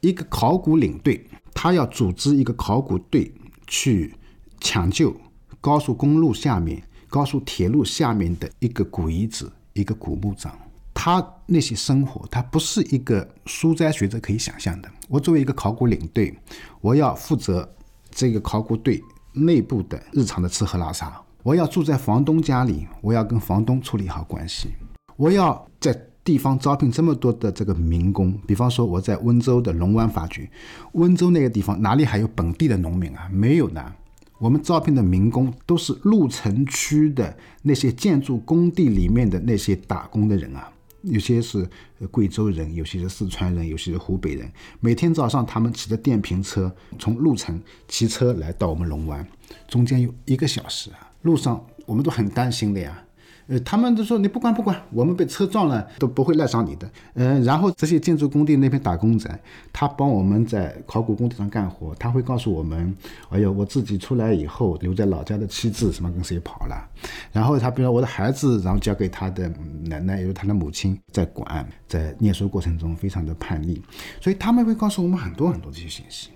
[0.00, 1.22] 一个考古领队，
[1.52, 3.30] 他要组织一个考古队
[3.66, 4.14] 去
[4.60, 5.14] 抢救
[5.60, 10.52] 高速公路下面、高速铁路下面的一个古遗址、一个古墓葬。
[10.94, 14.90] 他那些生活，他不是一个书斋学者可以想象的。
[15.08, 16.36] 我作为一个考古领队，
[16.80, 17.68] 我要负责
[18.10, 19.00] 这个考古队
[19.32, 21.20] 内部的日常的吃喝拉撒。
[21.44, 24.70] 我要住在房东家里，我要跟房东处理好关系。
[25.16, 30.50] 我要在地方招聘这么多的这个民工，比方说我在温州的龙湾发掘，
[30.92, 33.28] 温州那个地方哪里还有本地的农民啊？
[33.32, 33.94] 没有呢。
[34.38, 40.72] 我们招聘的民工都是鹿城区的那些建筑工地里面的那些打工的人啊。
[41.02, 41.68] 有些是
[42.10, 44.50] 贵州人，有些是四川人，有些是湖北人。
[44.80, 49.26] 每天早上，他们骑着电瓶车从鹿城骑车来到我们龙湾，
[49.68, 51.12] 中间有一个小时啊。
[51.22, 53.04] 路上我们都很担心的呀，
[53.48, 56.90] 呃，他们都说你不管不管，我们被车撞了都不会赖上你的。
[57.14, 59.40] 嗯，然后这些建筑工地那边打工仔，
[59.72, 62.94] 他帮我们在考古工地上干活，他会告诉我们，
[63.30, 66.88] 哎呦，我自己出来以后留在老家的妻子什么跟谁跑了，
[67.32, 69.50] 然后他比如说我的孩子，然后交给他的
[69.86, 73.80] 奶奶，也就是他的母亲在管，在念书过程中非常的叛逆，
[74.20, 76.28] 所以他们会告诉我们很多很多这些信息。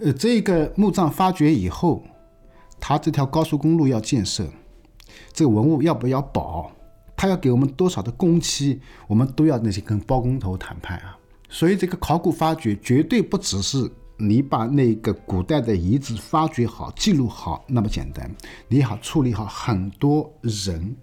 [0.00, 2.04] 呃，这个墓葬发掘以后，
[2.78, 4.46] 他这条高速公路要建设。
[5.32, 6.70] 这个文物要不要保？
[7.16, 8.80] 他要给我们多少的工期？
[9.06, 11.16] 我们都要那些跟包工头谈判啊。
[11.48, 18.30] 所以这个考古发掘绝对不只是你把那个古代的遗址发掘好、记录好那么简单，
[18.68, 20.96] 你要处理好很多人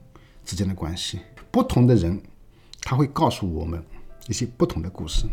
[0.43, 1.19] 之间的关系。
[1.51, 2.19] 不同的人，
[2.81, 3.83] 他会告诉我们
[4.27, 5.27] 一些不同的故事。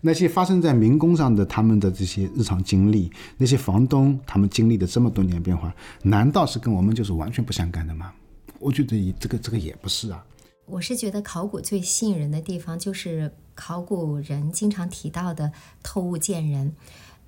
[0.00, 8.12] 那些发生在民工上的他们的这些日常经历，那些房东他们经历的这么多年变化，难道是跟我们就是完全不相干的吗？
[8.58, 10.24] 我觉得这个这个也不是啊。
[10.66, 15.50] 我是觉得考古最吸引人的地方，就是考古人经常提到的
[15.82, 16.74] 透物见人。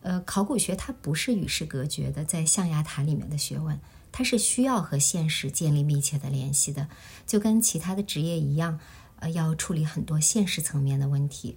[0.03, 3.79] 呃，考古学它不是与世隔绝的，在象牙塔里面的学问，
[4.11, 6.89] 它是需要和现实建立密切的联系的，
[7.27, 8.81] 就跟其他的职业一样，
[9.21, 11.55] 呃，要处理很多现实层面的问题。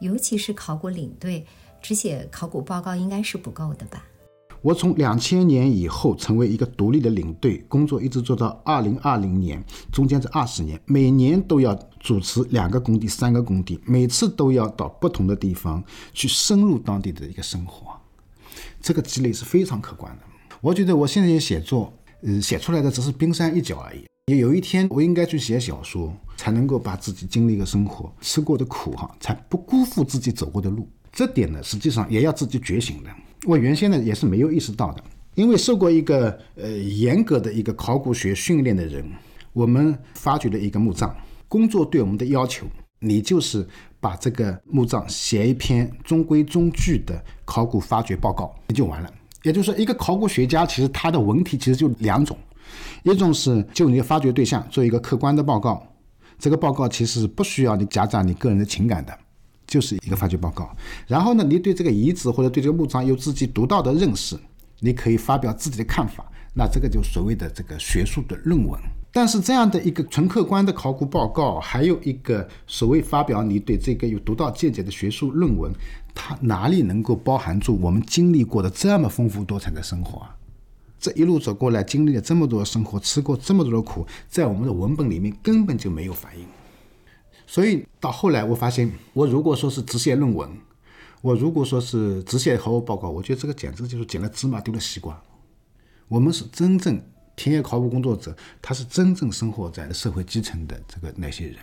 [0.00, 1.44] 尤其是考古领队，
[1.80, 4.04] 只写考古报告应该是不够的吧？
[4.62, 15.82] 我从两千年以后成为一个独立的领队，工作一直做到二零二零年，中间这二十年，每年都要主持两个工地、三个工地，每次都要到不同的地方
[16.12, 17.92] 去深入当地的一个生活，
[18.80, 20.22] 这个积累是非常可观的。
[20.60, 24.04] 我觉得我现在写作，呃，写出来的只是冰山一角而已。
[24.34, 30.88] 有一天我应该去写小说，才能够把自己经历的生活、吃过的苦哈，才不辜负自己走过的路。
[31.12, 33.10] 这点呢，实际上也要自己觉醒的。
[33.46, 35.02] 我原先呢也是没有意识到的，
[35.34, 39.04] 因为受过一个呃严格的一个考古学训练的人，
[39.52, 41.14] 我们发掘了一个墓葬，
[41.48, 42.66] 工作对我们的要求，
[42.98, 43.66] 你就是
[44.00, 49.10] 把这个墓葬写一篇中规中矩的考古发掘报告，那就完了。
[49.42, 52.36] 也就是说，一个考古学家其实他的文体其实就两种。
[53.04, 55.86] 一种是就你的发掘对象做一个客观的报告，
[56.38, 59.18] 这个报告其实不需要你夹杂你个人的情感的，
[59.66, 60.74] 就是一个发掘报告。
[61.06, 64.38] 然后呢，你对这个遗址或者对这个墓葬有自己独到的认识，
[64.80, 68.78] 你可以发表自己的看法，那这个就所谓的这个学术的论文。
[69.12, 75.72] 但是这样的一个纯客观的考古报告，还有一个所谓发表你对这个有独到见解的学术论文，
[76.14, 80.36] 它哪里能够包含住我们经历过的这么丰富多彩的生活啊？
[81.06, 86.44] 这一路走过来，经历了这么多生活，吃过这么多的苦，在我们的文本里面根本就没有反映。
[87.46, 90.50] 所以到后来，我发现，我如果说是只写论文，
[91.22, 95.22] 我如果说是只写考古报告，我觉得这个简直就是捡了芝麻丢了西瓜。
[96.08, 97.00] 我们是真正
[97.36, 101.56] 田野考古工作者，他是真正生活在社会基层的这个那些人。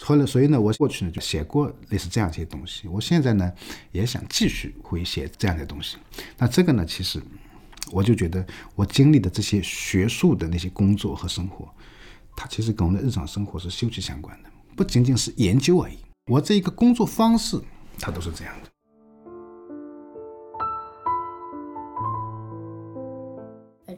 [0.00, 2.88] 后来，所以呢，我过去呢就写过类似这样一些东西。
[2.88, 3.52] 我现在呢
[3.92, 5.98] 也想继续会写这样的东西。
[6.38, 7.20] 那这个呢，其实。
[7.92, 8.44] 我就觉得，
[8.74, 11.68] 我经历的这些学术的那些工作和生活，
[12.34, 15.96] 它其实跟我们的日常生活是休戚相关的，不仅仅是研究而已。
[16.30, 17.60] 我这一个工作方式，
[18.00, 18.70] 它都是这样的。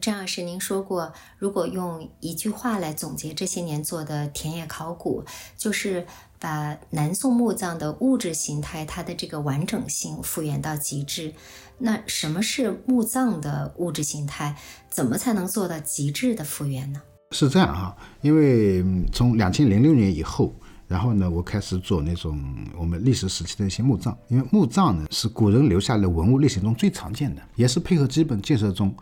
[0.00, 5.24] 张老师，您说过，如果用一句话来总结这些年做的田野考古，
[5.56, 6.06] 就是
[6.40, 11.32] 把南宋墓葬的物质形态，它的这个完整性复原到极致。
[11.78, 14.56] 那什么是墓葬的物质形态？
[14.90, 17.00] 怎么才能做到极致的复原呢？
[17.32, 20.54] 是这样哈，因为从两千零六年以后，
[20.86, 22.42] 然后呢，我开始做那种
[22.76, 28.94] 我们历史时期的一些墓葬，因为墓葬呢是古人留下来的文物类型中最常见的，也是配合基本建设中。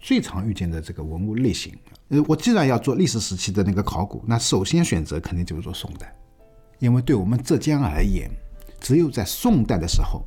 [0.00, 1.72] 最常遇见的这个文物类型，
[2.08, 6.14] 呃，我既然要做历史时期的那个考古，那首先选择肯定就是做宋代，
[6.78, 8.30] 因为对我们浙江而言，
[8.80, 10.22] 只有在宋代的时候，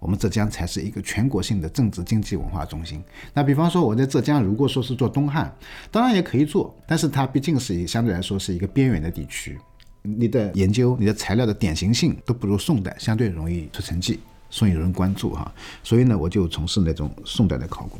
[0.00, 3.02] 我们浙江才是一个全国性的政治、经济、文化中心。
[3.34, 5.54] 那比方说我在浙江，如果说是做东汉，
[5.90, 9.58] 当然也可以做，但是它毕竟是相对来说是一个边远的地区，
[10.02, 14.20] 你的研究、你的材料的典型性都不如宋代，相对容易出成绩。
[14.50, 17.98] 宋有人关注哈，所以呢，我就从事那种宋代的考古。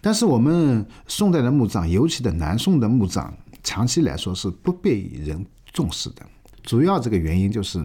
[0.00, 3.32] 但是我们宋代的墓葬，尤其的南宋的墓葬，
[3.64, 6.22] 长期来说是不被人重视的。
[6.70, 7.84] 主要这个原因就是，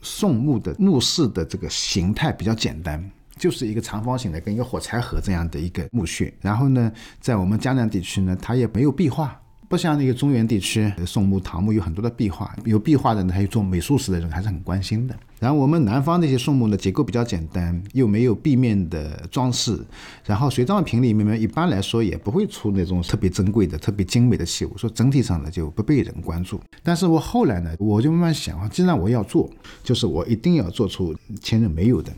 [0.00, 2.98] 宋墓的墓室的这个形态比较简单，
[3.36, 6.32] 就是一个长方形的，跟一个火柴盒这样的一个墓穴。
[6.40, 6.90] 然后呢，
[7.20, 9.38] 在我们江南地区呢，它也没有壁画，
[9.68, 15.14] 不像那个中原地区宋墓、唐墓有很多的壁画，有壁画的呢，还有做美术史的人还是很关心的。
[15.38, 19.78] 然后我们南方那些宋墓呢结构比较简单，又没有壁面的装饰，
[20.24, 26.58] 然后随葬品里面呢，一般来说也不会出那种特别珍贵的、特别精美的器物，说整体上呢就不被人关注。
[26.82, 29.48] 但是我后来呢，我就慢慢想啊，既然我要做，
[29.84, 32.10] 就是我一定要做出前人没有的，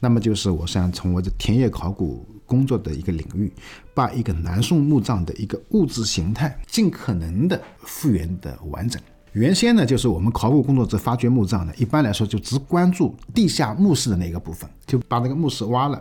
[0.00, 3.52] 那么就是我想从我的田野考古工作的一个领域，
[3.94, 9.00] 把一个南宋墓葬的一个物质形态尽可能的复原的完整。
[9.32, 16.00] 原先呢，就是我们考古工作者发掘墓葬呢，一般来说就只关注地下墓室的那个部分，就把那个墓室挖了，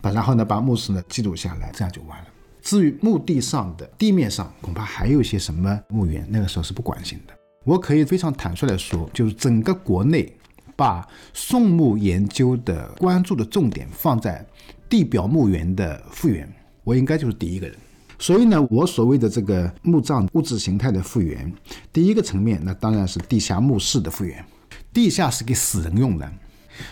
[0.00, 2.26] 把然后呢把墓室呢记录下来，这样就完了。
[2.62, 7.34] 至于墓地上的地面上，恐怕还有一些什么墓园，那个时候是不关心的。
[7.64, 10.32] 我可以非常坦率地说，就是整个国内
[10.76, 14.46] 把宋墓研究的关注的重点放在
[14.88, 16.48] 地表墓园的复原，
[16.84, 17.76] 我应该就是第一个人。
[18.18, 21.52] 所以呢，我所谓的这个墓葬物质形态的复原，
[21.92, 24.44] 第一个层面，那当然是地下墓室的复原。
[24.92, 26.28] 地下是给死人用的，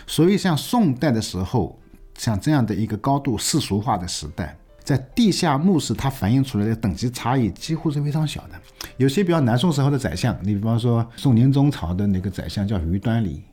[0.05, 1.77] 所以像宋代的时候，
[2.17, 8.51] 像这样的一个高度世俗化的时代，在地下墓室它反映出来的等级差异几乎是非常小的。
[8.95, 13.43] 有些比较南宋时候的宰相，你比方说宋宁宗朝的那个宰相叫于端礼，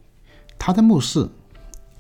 [0.57, 1.28] 他的墓室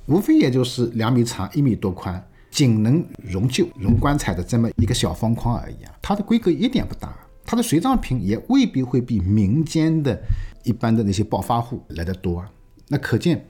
[0.06, 2.24] 无非也就是两米长，一米多宽。
[2.54, 7.12] 仅能容旧、容棺材的这么一个小方框而已啊，它的规格一点不大，
[7.44, 10.22] 它的随葬品也未必会比民间的
[10.62, 12.48] 一般的那些暴发户来得多啊。
[12.86, 13.44] 那可见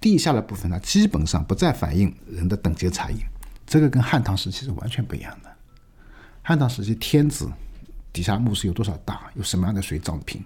[0.00, 3.18] 地下的部分呢，基本上不再反映人的等级差异，
[3.64, 5.48] 这个跟汉唐时期是完全不一样的。
[6.42, 7.48] 汉唐时期天子
[8.12, 10.42] 底下墓室有多少大，有什么样的随葬品，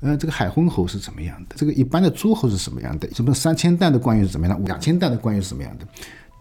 [0.00, 5.88] 呃，这个海昏侯是怎么样的，这个一般的诸侯是什么样的，什么三千担的官员是怎么样的，两千担的官员是什么样的。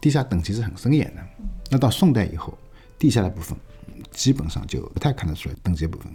[0.03, 1.23] 地下等级是很森严的，
[1.71, 2.57] 那到宋代以后，
[2.99, 3.57] 地下的部分
[4.11, 6.13] 基本上就不太看得出来等级部分，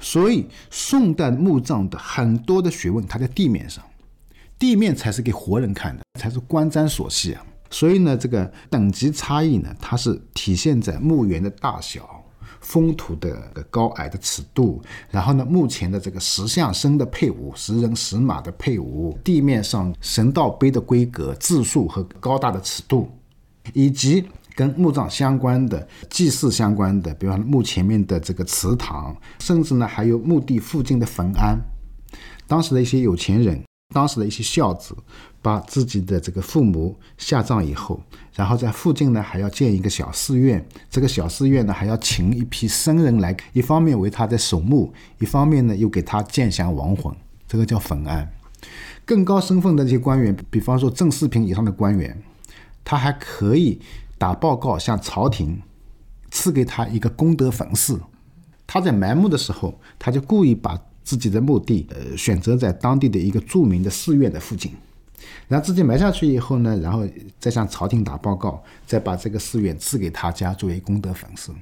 [0.00, 3.84] 所以宋代墓葬的很多的学问，它在地面上，
[4.58, 7.46] 地面才是给活人看的，才是观瞻所系啊。
[7.70, 12.21] 所以呢，这个等级差异呢，它是体现在墓园的大小。
[12.62, 23.10] 封土的高矮的尺度，然后呢，目前的这个石像生的配伍，石人石马的配伍，地面上神道碑的规格、字数和高大的尺度，
[23.74, 31.58] 以及跟墓葬相关的祭祀相关的，比方墓前面的这个祠堂，甚至呢还有墓地附近的坟庵，
[32.46, 33.62] 当时的一些有钱人。
[33.94, 34.96] 当时的一些孝子，
[35.42, 38.00] 把自己的这个父母下葬以后，
[38.34, 47.12] 然后在附近呢还要建一个小寺院，这个小寺院呢还要请一批僧人来，一方面为他在守墓，一方面呢又给他建祥亡魂，
[47.48, 48.32] 这个叫坟庵。
[49.04, 52.16] 更高身份的这些官员，比方说正四品以上的官员，
[52.84, 53.80] 他还可以
[54.16, 55.60] 打报告向朝廷，
[56.30, 58.00] 赐给他一个功德坟寺。
[58.66, 60.80] 他在埋墓的时候，他就故意把。
[61.04, 64.70] 自己的墓地，呃，选择在当地的一个著名的寺院的附近，
[65.48, 67.06] 然后自己埋下去以后呢，然后
[67.38, 71.52] 再向朝廷打报告，再把这个寺院赐给他家作为功德坟寺。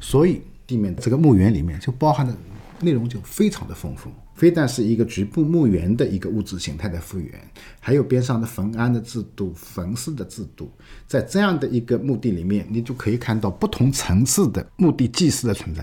[0.00, 2.34] 所以地面这个墓园里面就包含的
[2.80, 7.32] 内容就非常的丰富，非但是一个局部墓园的一个物质形态的复原，
[7.80, 10.70] 还有边上的坟庵的制度、坟寺的制度，
[11.08, 15.82] 在这样的一个墓地里面，你就可以看到不同层次的墓地祭祀的存在。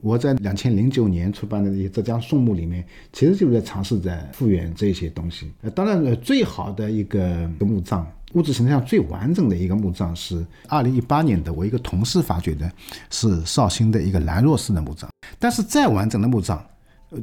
[0.00, 5.52] 我在两千零九年出版的那些浙江宋墓里面，其实就是在尝试在复原这些东西。
[5.60, 12.70] 呃，当然，最好的一个墓葬，物质形态上最完整的一个墓葬是二零一八年的我一个同事发掘的，
[13.10, 15.10] 是绍兴的一个兰若寺的墓葬。
[15.38, 16.60] 但是再完整的墓葬，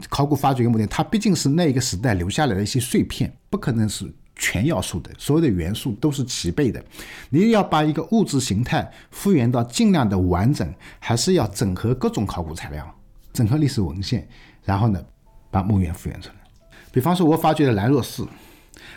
[0.07, 4.05] 考古发掘一个墓葬，它毕竟是那一个时代留下来的一些碎片，不可能是。
[4.39, 6.83] 全要素的，所有的元素都是齐备的。
[7.29, 12.95] 你要把一个物质形态复原到尽量的完整，还是要整合各种考古材料，
[13.33, 14.27] 整合历史文献，
[14.63, 14.99] 然后呢，
[15.51, 16.35] 把墓园复原出来。
[16.91, 18.25] 比方说，我发掘了兰若寺，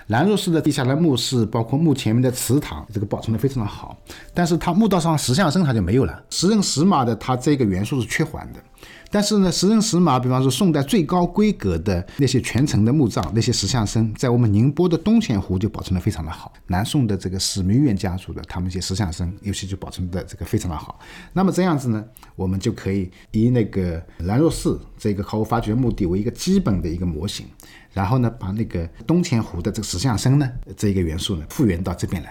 [0.07, 3.99] 兰若寺的地下的墓室，包括墓前面的祠堂，这个保存的非常的好。
[4.33, 8.61] 但是它墓道上石像生它就没有了，石人石马的它这个元素是缺环的。
[9.11, 16.51] 但是呢，石人石马，比方说宋代最高规格的那些全程的墓葬，那些石像生，在我们宁波的东钱湖就保存的非常的好。
[16.69, 20.99] 南宋的这个史弥远家族的他们一些石像生，尤其就保存的这个非常的好。
[21.35, 22.03] 那么这样子呢，
[22.35, 27.45] 我们就可以以那个兰若寺这个考古发掘墓地为一个基本的一个模型，
[27.93, 32.31] 然后呢，把那个东钱湖的这个石像生呢这一个元素呢复原到这边来。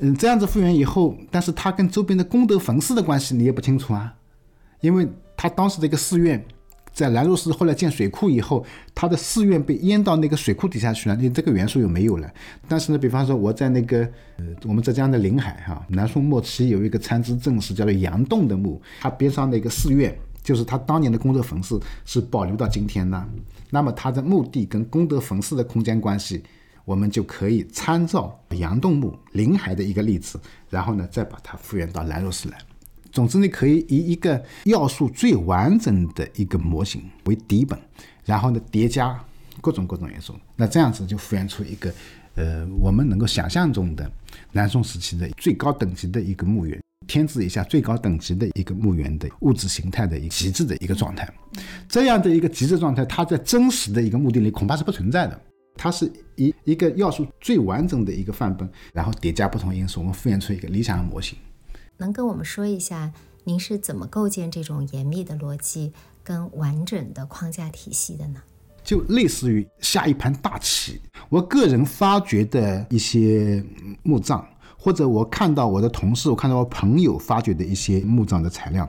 [0.00, 4.12] 嗯，这样子复原以后，但是它跟周边的功德坟寺的关系你也不清楚啊，
[4.82, 5.08] 因为。
[5.38, 6.44] 他当时的一个寺院，
[6.92, 12.28] 在兰若寺后来建水库以后，他的寺院被淹到那个水库底下去了，你这个元素又没有了。
[12.66, 14.00] 但是呢，比方说我在那个
[14.38, 23.24] 呃我们浙江的临海哈，南宋末期有一个参知政事叫做杨栋的墓，他边上那个寺院就是他当年的功德坟寺是保留到今天呢。
[23.70, 26.42] 那么他的墓地跟功德坟寺的空间关系，
[26.84, 32.58] 我们就可以参照杨洞墓临海的一个例子，然后呢再把它复原到兰若寺来。
[33.18, 37.76] 总之你，可以以一个要素最完整的一个模型为底本，
[38.24, 39.20] 然后呢叠加
[39.60, 41.92] 各种各种元素，那这样子就复原出一个，
[42.36, 44.08] 呃，我们能够想象中的
[44.52, 51.28] 南宋时期的最高等级的一个墓园，天子以下最高等级的一个墓园的物质形态的一个极致的一个状态。
[51.88, 55.40] 这样的一个极致状态，它在真实的一个墓地里恐怕是不存在的。
[55.76, 61.36] 它是一一个要素最完整的一个范本，然后叠加不同因素，我们复原出一个理想的模型。
[61.98, 63.12] 能跟我们说一下
[63.44, 65.92] 您是怎么构建这种严密的逻辑
[66.22, 68.40] 跟完整的框架体系的呢？
[68.82, 71.00] 就类似于下一盘大棋。
[71.28, 73.62] 我个人发掘的一些
[74.02, 74.42] 墓葬，
[74.78, 78.88] 或者我看到我的同事、我看到我朋友发掘的一些墓葬的材料，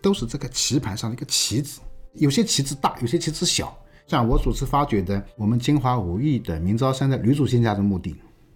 [0.00, 1.80] 都是这个棋盘上的一个棋子。
[2.12, 3.76] 有些棋子大，有些棋子小。
[4.06, 8.14] 像我所次发掘的，我们金华武义的明昭山的吕祖先家的墓地，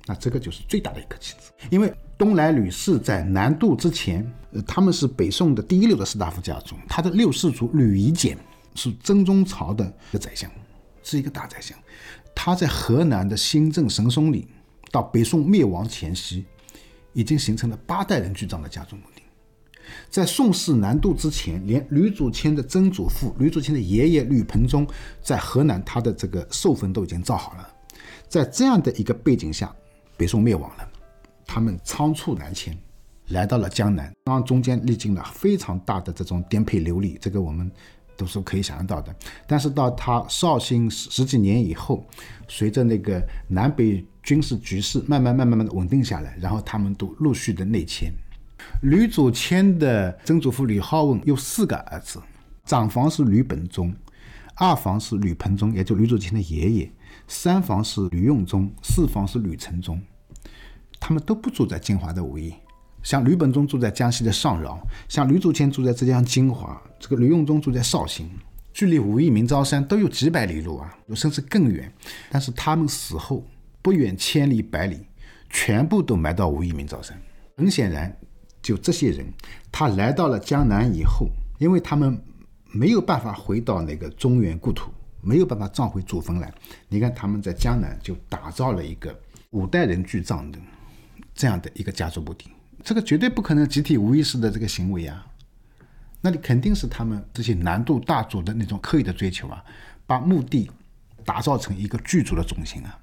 [0.08, 1.94] 那这个就是最大的一颗棋子，因为。
[2.18, 6.74] 东来吕氏在南渡之前，呃，他们是北宋的第一流的士大夫家族。
[6.88, 8.36] 他的六世祖吕夷简
[8.74, 10.50] 是真宗朝的一个宰相，
[11.04, 11.78] 是一个大宰相。
[12.34, 14.48] 他在河南的新郑神松里，
[14.90, 16.44] 到北宋灭亡前夕，
[17.12, 19.22] 已经形成了八代人居葬的家族墓地。
[20.10, 24.84] 在宋氏南渡之前，连吕祖谦的曾祖父、吕祖谦的爷爷吕盆中，
[25.22, 27.74] 在河南他的这个寿坟都已经造好了。
[28.28, 29.72] 在这样的一个背景下，
[30.18, 30.88] 北宋灭亡了。
[31.46, 32.76] 他们仓促南迁，
[33.28, 37.70] 来到了江南，当然中间历经了非常大的这种颠沛流离，这个我们
[38.18, 39.14] 都是可以想象到的。
[39.46, 42.04] 但是到他绍兴十十几年以后，
[42.48, 48.12] 随着那个南北军事局势慢慢、慢慢、慢的稳定下来，然后他们都陆续的内迁。
[48.82, 52.20] 吕祖谦的曾祖父吕好问有四个儿子，
[52.66, 53.94] 长房是吕本宗，
[54.56, 56.92] 二房是吕盆宗，也就吕祖谦的爷爷，
[57.28, 60.00] 三房是吕用宗，四房是吕承宗。
[60.98, 62.52] 他们都不住在金华的武义，
[63.02, 68.28] 像吕本宗住在江西的上饶，像吕祖谦住在浙江金华，这个吕用中住在绍兴，
[68.72, 71.92] 距离武义明昭山都有几百里路啊，甚至更远。
[72.30, 73.46] 但是他们死后
[73.82, 75.06] 不远千里百里，
[75.50, 77.16] 全部都埋到武义明昭山。
[77.56, 78.16] 很显然，
[78.60, 79.26] 就这些人，
[79.70, 82.20] 他来到了江南以后，因为他们
[82.72, 84.90] 没有办法回到那个中原故土，
[85.28, 86.52] 没有办法葬回祖坟来。
[86.88, 89.14] 你看他们在江南就打造了一个
[89.50, 90.58] 五代人聚葬的。
[91.34, 92.46] 这样的一个家族墓地，
[92.82, 95.24] 这个绝对不可能集体无意识的这个行为啊，
[96.20, 99.62] 那你肯定是他们这些南渡大族的那种刻意的追求啊，
[100.04, 100.68] 把墓地
[101.24, 102.98] 打造成一个剧组的中心啊。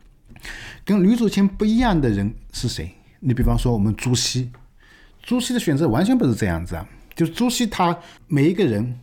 [0.83, 2.93] 跟吕祖谦不一样的人是谁？
[3.21, 4.51] 你比方说我们朱熹，
[5.23, 7.97] 朱熹的选择完全不是这样子啊，就朱熹他
[8.27, 8.99] 每一个人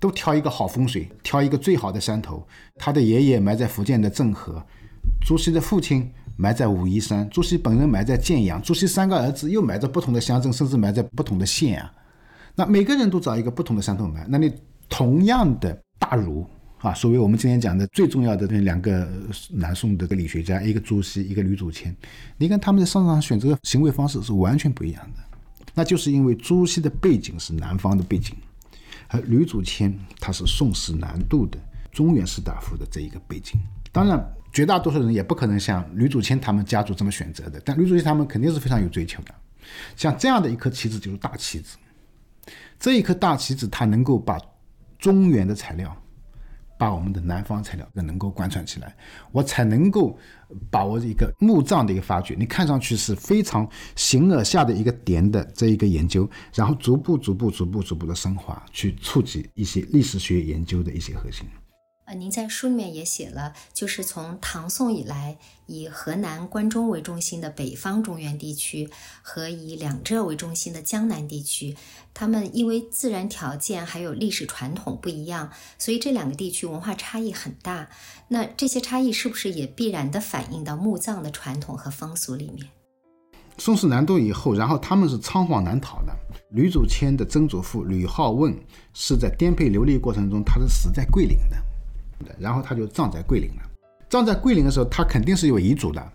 [0.00, 2.46] 都挑一个好风水，挑一个最好的山头，
[2.76, 4.64] 他的爷爷埋在福建的政和，
[5.26, 6.10] 朱熹的父亲。
[6.40, 11.92] 埋在武夷山，朱熹本人埋在建阳，朱熹三个儿子又埋在不同的乡镇，甚至埋在不同的县啊。
[12.54, 14.24] 那每个人都找一个不同的山头埋。
[14.28, 14.54] 那你
[14.88, 16.46] 同样的大儒
[16.78, 19.08] 啊，所谓我们今天讲的最重要的那两个
[19.50, 21.92] 南宋的理学家，一个朱熹，一个吕祖谦，
[22.36, 25.20] 你看他们在商场上选择行为方式是完全不一样的。
[25.74, 28.36] 那就是因为朱熹的背景是南方的背景，
[29.08, 31.58] 而吕祖谦他是宋史南渡的
[31.90, 33.60] 中原士大夫的这一个背景。
[33.92, 34.34] 当然。
[34.50, 39.34] 绝大多数人也不可能像吕祖谦他们家族这么选择的，但吕祖谦他们肯定是非常有追求的。
[39.94, 41.76] 像这样的一颗棋子就是大棋子，
[42.80, 44.40] 这一颗大棋子它能够把
[44.98, 45.94] 中原的材料，
[46.78, 48.96] 把我们的南方材料更能够贯穿起来，
[49.32, 50.16] 我才能够
[50.70, 52.36] 把握一个墓葬的一个发掘。
[52.38, 61.44] 你看上去是非常形而下的一个点的这一个研究，然后逐步、逐步、逐步、逐步的升华，去触及一些历史学研究的一些核心。
[62.08, 65.36] 呃，您在书里面也写了，就是从唐宋以来，
[65.66, 68.88] 以河南关中为中心的北方中原地区
[69.20, 71.76] 和以两浙为中心的江南地区，
[72.14, 77.90] 他们因为自然条件还有历史传统不一样，所以这两个地区文化差异很大。
[78.28, 82.66] 那这些差异是不是也必然的反映到墓葬的传统和风俗里面？
[83.58, 86.16] 宋氏南渡以后，然后他们是仓皇南逃的。
[86.52, 88.58] 吕祖谦的曾祖父吕好问
[88.94, 91.67] 是在颠沛流离过程中，他是死在桂林的。
[92.38, 93.62] 然后他就葬在桂林了。
[94.08, 96.12] 葬在桂林的时候，他肯定是有遗嘱的。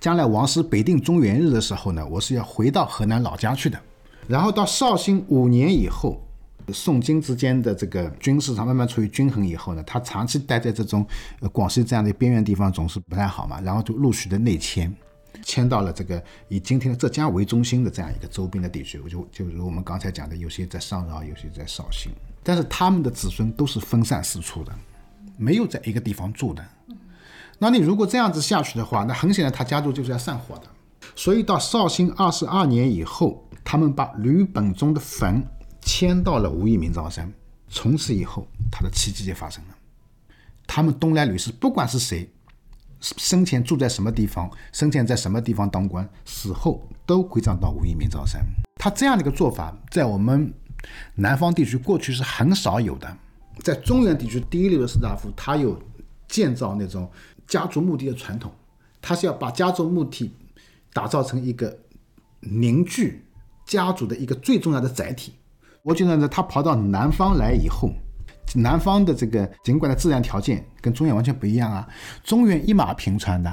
[0.00, 3.78] 将来王师北定中原日的时候呢，我是要回到河南老家去的。
[4.28, 6.22] 然后到绍兴五年以后，
[6.72, 11.04] 宋金之间的这个军事上慢慢处于均衡以后呢，他长期待在这种
[11.52, 13.60] 广西这样的边缘地方总是不太好嘛。
[13.60, 14.94] 然后就陆续的内迁。
[15.44, 18.98] 迁到了这个以今天的浙江为中心的这样一个周边的地区。
[18.98, 22.10] 我就就如我们刚才讲的，有些在上饶，有些在绍兴，
[22.42, 24.72] 但是他们的子孙都是分散四处的，
[25.38, 26.62] 没有在一个地方住的。
[27.58, 30.64] 那你如果这样子下去的话，那很显然他家族就是要散伙的。
[31.16, 35.42] 所以到绍兴二十二年以后，他们把吕本中的坟
[35.80, 37.32] 迁到了无义明昭山。
[37.68, 39.74] 从此以后，他的奇迹就发生了。
[40.66, 42.30] 他们东来吕氏，不管是谁，
[43.00, 48.40] 生前住在什么地方，生前在什么地方当官，死后都归葬到无义明昭山。
[48.76, 50.54] 他这样的一个做法，在我们
[51.16, 53.16] 南方地区过去是很少有的。
[53.62, 55.78] 在中原地区，第一流的士大夫，他有
[56.26, 57.10] 建造那种
[57.46, 58.52] 家族墓地的传统，
[59.00, 60.32] 他是要把家族墓地
[60.92, 61.76] 打造成一个
[62.40, 63.24] 凝聚
[63.66, 65.32] 家族的一个最重要的载体。
[65.82, 67.90] 我觉得呢，他跑到南方来以后，
[68.54, 71.88] 南方的这个尽管的自然条件跟中原完全不一样啊，
[72.22, 73.52] 中原一马平川的，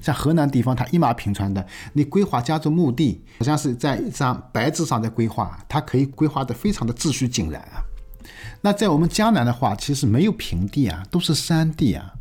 [0.00, 7.80] 像河南地方它一马平川的，你规划家族墓地，好像是在一张白纸上在规划，它可以规划的非常的秩序井然啊。
[8.60, 12.12] 那在我们江南的话，其实没有平地啊，都是山地啊，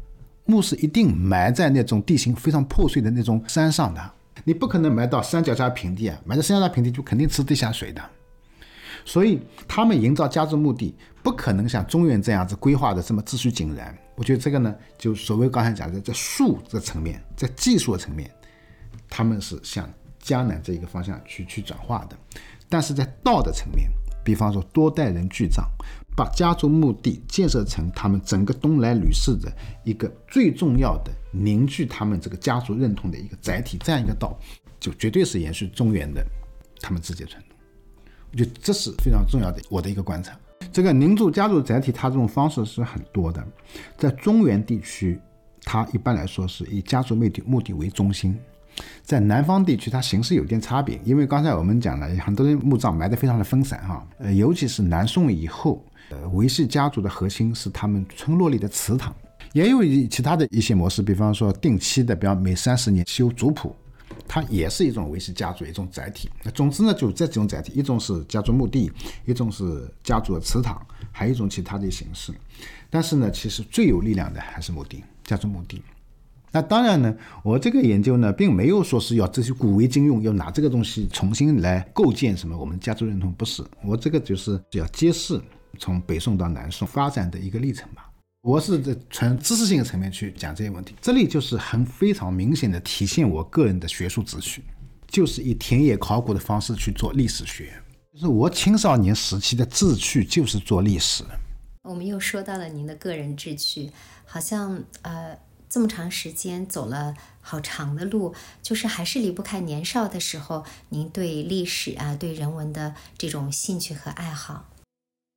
[0.45, 4.11] 墓是一定埋在那种地形非常破碎的那种山上的，
[4.43, 8.01] 你不可能埋到山脚下平地啊，埋在山脚下平地就肯定吃地下水的。
[9.05, 13.93] 所以他们营造家族墓地，不可能像中原这样子规划的这么秩序井然。
[14.15, 18.29] 我觉得这个呢，就所谓刚才讲的，在术这层面，在技术层面，
[19.09, 22.15] 他们是向江南这一个方向去去转化的。
[22.69, 23.89] 但是在道的层面，
[24.23, 25.65] 比方说多代人聚葬，
[26.15, 29.51] 把家族墓地建设成他们整个东来吕氏的
[29.83, 34.37] 一个最重要的凝聚他们这个家族认同的一个载体，这样一个道，
[34.79, 36.25] 就绝对是延续中原的
[36.79, 37.57] 他们自己的传统。
[38.31, 40.37] 我觉得这是非常重要的，我的一个观察。
[40.71, 43.45] 这个凝住家族载体，它这种方式是很多的。
[43.97, 45.19] 在中原地区，
[45.61, 48.33] 它一般来说是以家族墓地墓地为中心；
[49.03, 54.07] 在南方地区，它形式有点差别，因为刚才我们讲了，很多人墓葬埋得非常的分散哈。
[54.17, 59.13] 呃，尤其是南宋以后，呃，维系家族的核心是他们村落里的祠堂，
[59.51, 63.75] 也有一其他的一些模式，比方说定期的，比方每三十年修族谱。
[64.27, 66.29] 它也是一种维系家族一种载体。
[66.43, 68.91] 那总之呢，就这几种载体，一种是家族墓地，
[69.25, 72.31] 一种是家族的祠堂，还有一种其他的形式。
[72.89, 75.81] 但是呢，其实最有力量的还是墓地，家族墓地。
[76.53, 83.63] 那当然呢，我这个研究呢，并没有说是要这些古为今用，要拿这个东西重新来构建什么我们家族认同，不是。
[83.83, 85.41] 我这个就是要揭示
[85.79, 88.07] 从北宋到南宋发展的一个历程吧。
[88.43, 94.63] 我是在纯知识性的层面去讲这些问题，这里就是很非常明显的体现我个人的学术秩序，
[95.07, 97.73] 就是以田野考古的方式去做历史学。
[98.13, 101.23] 就是我青少年时期的志趣就是做历史。
[101.81, 103.89] 我们又说到了您的个人志趣，
[104.25, 105.35] 好像呃
[105.73, 114.69] 这么长时间走了好长的路，就是还是离不开年少的时候您对历史啊、对人文的这种兴趣和爱好。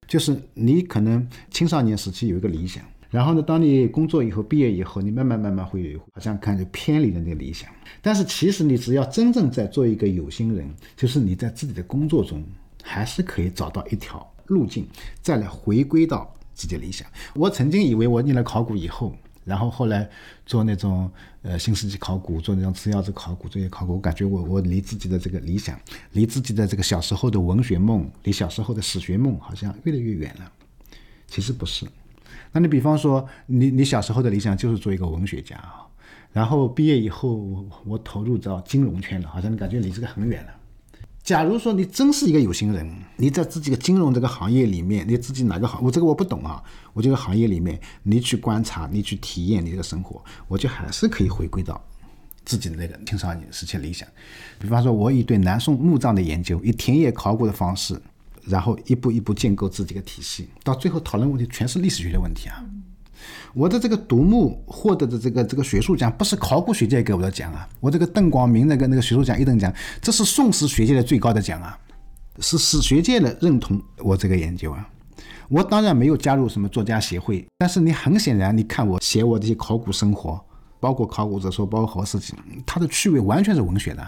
[0.07, 2.85] 就是你可能青少年时期有一个理想。
[3.09, 7.71] 然后呢，当你工作以后，毕业以后，你慢慢慢慢会好像看就偏离了那个理想。
[8.03, 12.45] 但是其实你只要真正在做一个有心人，就是你在自己的工作中
[12.83, 14.87] 还是可以找到一条路径，
[15.23, 17.09] 再来回归到自己的理想。
[17.35, 19.17] 我曾经以为我念了考古以后，
[19.47, 20.07] 然后后来
[20.45, 21.11] 做那种
[21.43, 25.81] 呃新世纪考古，做那种次要子考古这些考古，我感觉我我离自己的这个理想，
[26.13, 30.53] 离自己的这个小时候的文学梦，离小时候的史学梦好像越来越远了。
[31.29, 31.87] 其实不是。
[32.51, 35.87] 那你比方说，你你小时候的理想就是做一个文学家啊，
[36.33, 40.51] 然后毕业以后我我投入到金融圈了，好像你感觉离这个很远了。
[41.27, 46.63] 假如说你真是一个有心人，你在自己的金融这个行业里面，你自己哪个行，我这个我不懂啊，
[46.93, 51.85] 我这个行业里面，你去观察，你去体验你这个生活，我就还是可以回归到
[52.45, 54.09] 自己的那个青少年时期理想。
[54.61, 58.01] 比方说，我以对南宋墓葬的研究，以田野考古的方式。
[58.49, 62.65] 然后一步一步建构自己的体系，到最后讨论问题全是历史学的问题啊！
[63.57, 67.67] 我的这个独木获得的这个这个学术奖，不是考古学界给我的奖啊！
[67.81, 71.79] 我这个邓广明那个那个学术奖一等奖，这是宋史学界的最高的奖啊！
[72.41, 74.87] 是史学界的认同我这个研究啊！
[75.49, 80.39] 我当然没有加入什么作家协会，但是你很显然，你看我写我这些考古生活，
[80.79, 82.37] 包括考古者说，包括好事情，
[82.67, 84.07] 它的趣味完全是文学的，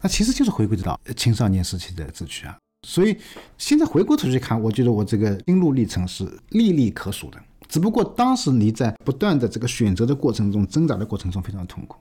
[0.00, 2.56] 那其实就是回归到青少年时期的志趣啊！
[2.86, 3.16] 所以
[3.58, 7.38] 现在回过头去看，我觉得我这个心路历程是历历可数的。
[7.68, 11.96] 只不过当时你在不断的这个选择的过程中、挣扎的过程中非常痛苦，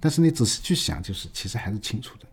[0.00, 2.26] 但是你仔细去想，就是其实还是清楚的。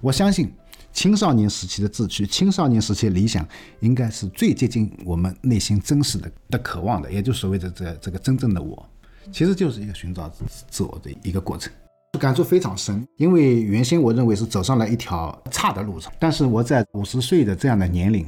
[0.00, 0.52] 我相信
[0.92, 3.46] 青少年时期的志趣、青少年时期的理想，
[3.80, 8.86] 应该是最接近我们内心真实的的渴望的，也就所谓的这这个真正的我，
[9.32, 11.72] 其实就是一个寻找自自我的一个过程。
[12.20, 18.24] 感触非常深，因为原先我认为是走上了一条差的路程，但是我在五十岁的这样的年龄，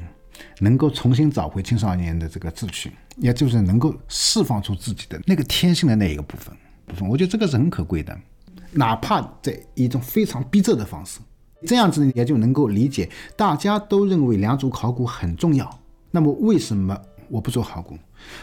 [0.60, 6.54] 能够重新找回青少年的这个志趣，也就是能够释放出自己的那个天性的那一个部分
[6.86, 8.18] 部分，我觉得这个是很可贵的，
[8.72, 11.20] 哪怕在一种非常逼仄的方式，
[11.66, 15.68] 这样子也就能够理解，大家都认为良渚考古很重要，
[16.10, 16.96] 那么为什么
[17.28, 17.96] 我不做考古？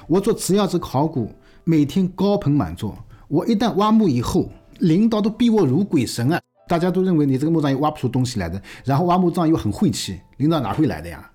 [0.07, 1.33] 我做磁窑制考古，
[1.63, 4.49] 每天高朋满座，我一旦挖墓以后。
[4.79, 6.41] 领导都逼我如鬼神啊！
[6.67, 11.29] 大家都认为你这个墓葬又挖不出东西来的，然后挖墓葬又很晦气，领导哪会来的呀？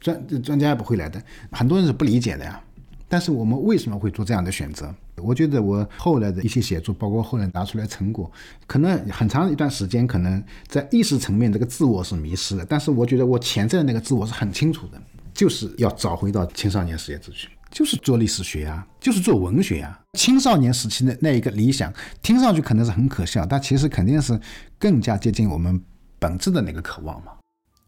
[0.00, 1.22] 专专家也不会来的，
[1.52, 2.60] 很多人是不理解的呀。
[3.08, 4.94] 但是我们为什么会做这样的选择？
[5.16, 8.30] 我觉得我后来的一些写作，包括后来拿出来成果，
[8.68, 12.64] 可能很长一段时间，可能在意识层面这个自我是迷失的。
[12.64, 15.02] 但是我觉得我潜在的那个自我是很清楚的，
[15.34, 17.48] 就是要找回到青少年事业秩序。
[17.68, 20.00] 就是做历史学啊，就是做文学啊。
[20.16, 21.92] 青少年时期的那一个理想，
[22.22, 24.38] 听上去可能是很可笑，但其实肯定是
[24.78, 25.80] 更加接近我们
[26.20, 27.32] 本质的那个渴望嘛。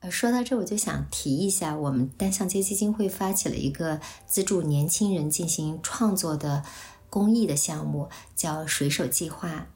[0.02, 6.64] 呃，说到这，我就想提一下，我们单向街基金会发起了一个资助年轻人进行创作的
[7.08, 9.68] 公益的项目，叫“水手计划”。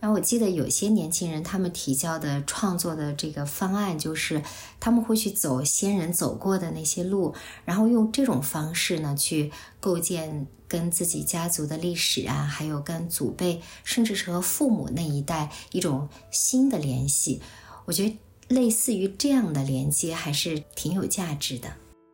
[0.00, 4.42] 然后我记得有些年轻人，他们提交的创作的这个方案，就是
[4.80, 7.32] 他们会去走先人走过的那些路，
[7.64, 17.40] 然后用这种方式呢，去构建跟自己家族的历史啊，还有跟祖辈，甚至是和父母那一代一种新的联系。
[17.84, 18.18] 我觉得
[18.54, 21.68] 类似于这样的连接，还是挺有价值的。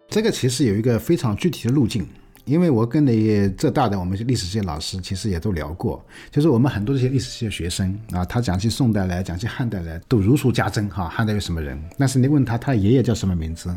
[0.09, 2.07] 这个其实有一个非常具体的路径。
[2.45, 11.11] 因为我跟那些浙大的我们历史系老师其实也都聊过，就是我们很多这些历史系的学生啊，他讲起宋代来，讲起汉代来，都如数家珍哈。
[11.11, 11.78] 汉代有什么人？
[11.99, 13.68] 但是你问他，他爷爷叫什么名字，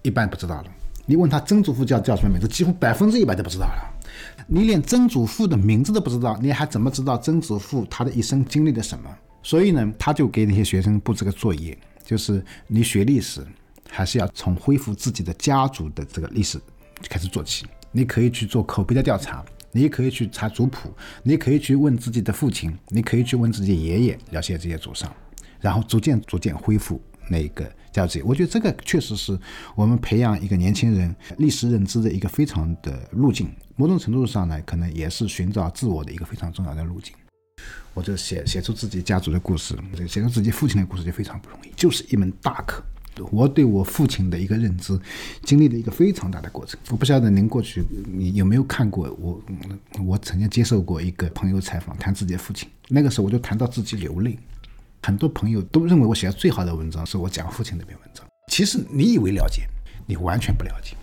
[0.00, 0.64] 一般不知道了。
[1.04, 3.94] 你问他曾祖父叫叫什么名字，几乎百分之一百都不知道了。
[4.46, 9.10] 你连曾祖父的名字都不知道，你还怎么知道曾祖父他的一生经历了什么？
[9.42, 11.76] 所以呢，他就给那些学生布置个作业，
[12.06, 13.44] 就是你学历史，
[13.90, 16.58] 还是要从恢复自己的家族的这个历史
[17.08, 17.66] 开始做起。
[17.90, 20.88] 你可以去做口碑的调查，你也可以去查族谱，
[21.24, 25.12] 你可以去问自己的父亲，你可以去问自己爷爷，了解这些祖上，
[25.60, 28.20] 然后逐渐逐渐恢复那个家族。
[28.24, 29.36] 我觉得这个确实是
[29.74, 33.50] 我们培养一个年轻人历史认知的一个非常的路径。
[33.74, 37.14] 某种程度上呢，可能也是寻找自我的一个非常重要的路径。
[37.96, 39.74] 我就写写出自己家族的故事，
[40.06, 42.84] 写出自己父亲的故事就非常不容易，就是一门大课。
[43.30, 45.00] 我对我父亲的一个认知，
[45.42, 46.78] 经历了一个非常大的过程。
[46.90, 49.40] 我不晓得您过去你有没有看过我，
[50.04, 52.68] 我曾经接受过一个朋友采访，谈自己的父亲。
[52.88, 54.38] 那个时候我就谈到自己流泪。
[55.02, 58.26] 很多朋友都认为我写的最好的文章是我讲父亲那篇文章。
[58.52, 59.62] 其实你以为了解，
[60.04, 60.94] 你完全不了解，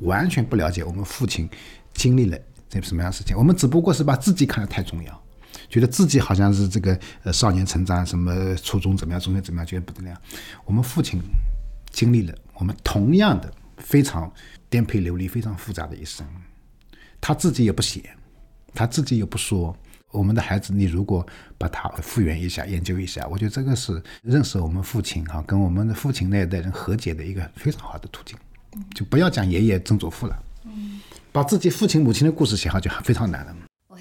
[0.00, 1.48] 完全不了解我们父亲
[1.94, 3.34] 经历了这什么样的事情。
[3.34, 5.22] 我们只不过是把自己看得太重要。
[5.70, 10.20] 觉得自己好像是这个呃少年成长，什么初中怎么样，中学怎么样，觉得不怎么样。
[10.64, 11.18] 我们父亲
[11.90, 14.30] 经历了我们同样的非常
[14.68, 16.26] 颠沛流离、非常复杂的一生，
[17.20, 18.10] 他自己也不写，
[18.74, 19.74] 他自己也不说。
[20.12, 21.24] 我们的孩子，你如果
[21.56, 28.36] 把他复原一下、研究一下，我觉得这个是认识我们父亲哈，跟我们的父亲那一代人和解的一个非常好的途径。
[28.92, 30.36] 就不要讲爷爷、曾祖父了，
[31.30, 33.54] 把自己父亲、母亲的故事写好就非常难了。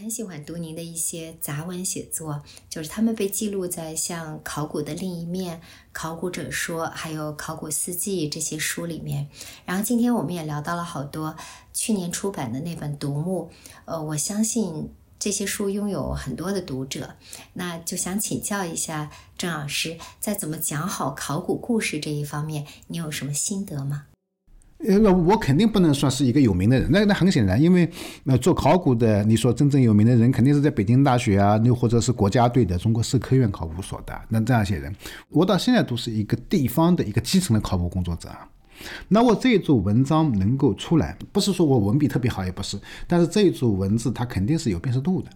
[0.10, 5.58] 很喜欢读您的一些杂文写作，就是他们被记录在像《考古的另一面》
[5.92, 9.30] 《考古者说》还有《考古四季》这些书里面。
[9.66, 11.36] 然后今天我们也聊到了好多
[11.76, 13.52] 去年出版的那本《独木》，
[13.86, 17.16] 呃，我相信这些书拥有很多的读者。
[17.54, 24.08] 那就想请教一下郑老师，在怎么讲好考古故事这一方面，你有什么心得吗？
[24.88, 26.90] 呃，那我肯定不能算是一个有名的人。
[26.90, 27.90] 那那很显然，因为
[28.24, 34.18] 那做考古的，你说真正有名的人，肯定是在北京大学啊，又或者是国家队的中国社科院考古所的。
[34.30, 34.96] 那这样一些人，
[35.30, 38.30] 我到现在都是一个地方的一个基层的考古工作者。
[39.10, 45.30] 那我这一组文章能够出来，不是说我文笔特别好，也不是，但是这一组文字它肯定是有辨识度的。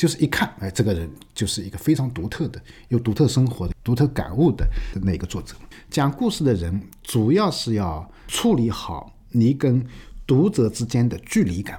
[0.00, 4.66] 就是一看，哎，这个人就是一个非常独特的、有独特生活的、独特感悟的
[5.02, 5.54] 那个作者。
[5.90, 9.84] 讲故事的人主要是要处理好你跟
[10.26, 11.78] 读者之间的距离感，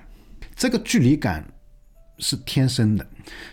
[0.55, 1.51] 这个距离感
[2.19, 3.03] 是天生的，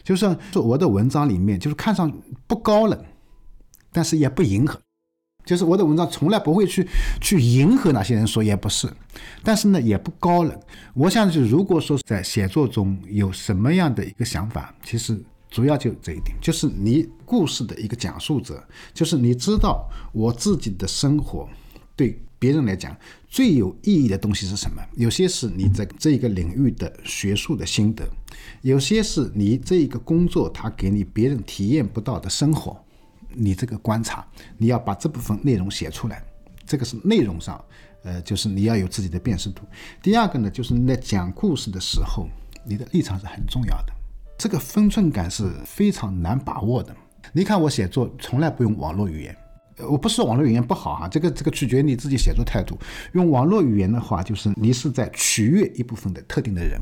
[0.04, 0.20] 就是
[0.52, 2.12] 说我的文章里面就是看上
[2.46, 3.04] 不高冷，
[3.90, 4.78] 但是也不迎合。
[5.48, 6.86] 就是我的文章从来不会去
[7.22, 8.86] 去迎合哪些人说也不是，
[9.42, 10.60] 但是呢也不高冷。
[10.92, 15.18] 我想就如果说在写作中有什么样的一个想法，其实
[15.50, 21.48] 主要就这一点，就是你故事的一个讲述者，就是你知道我自己的生活
[21.96, 22.94] 对别人来讲
[23.26, 24.82] 最有意义的东西是什么？
[24.96, 28.06] 有些是你在这一个领域的学术的心得，
[28.60, 32.78] 有些是你这一个工作它给你别人体验不到的生活，
[33.34, 34.26] 你这个观察，
[34.56, 36.22] 你要把这部分内容写出来，
[36.66, 37.62] 这个是内容上，
[38.02, 39.62] 呃，就是你要有自己的辨识度。
[40.02, 42.28] 第二个呢，就是你在讲故事的时候，
[42.64, 43.92] 你的立场是很重要的，
[44.36, 46.94] 这个分寸感是非常难把握的。
[47.32, 49.36] 你看我写作从来不用网络语言，
[49.88, 52.78] 我不是说网络语言不好哈，这个这个取决于你自己写作态度。
[53.12, 56.80] 用网络语言的话，就是你是在取悦一部分的特定的人。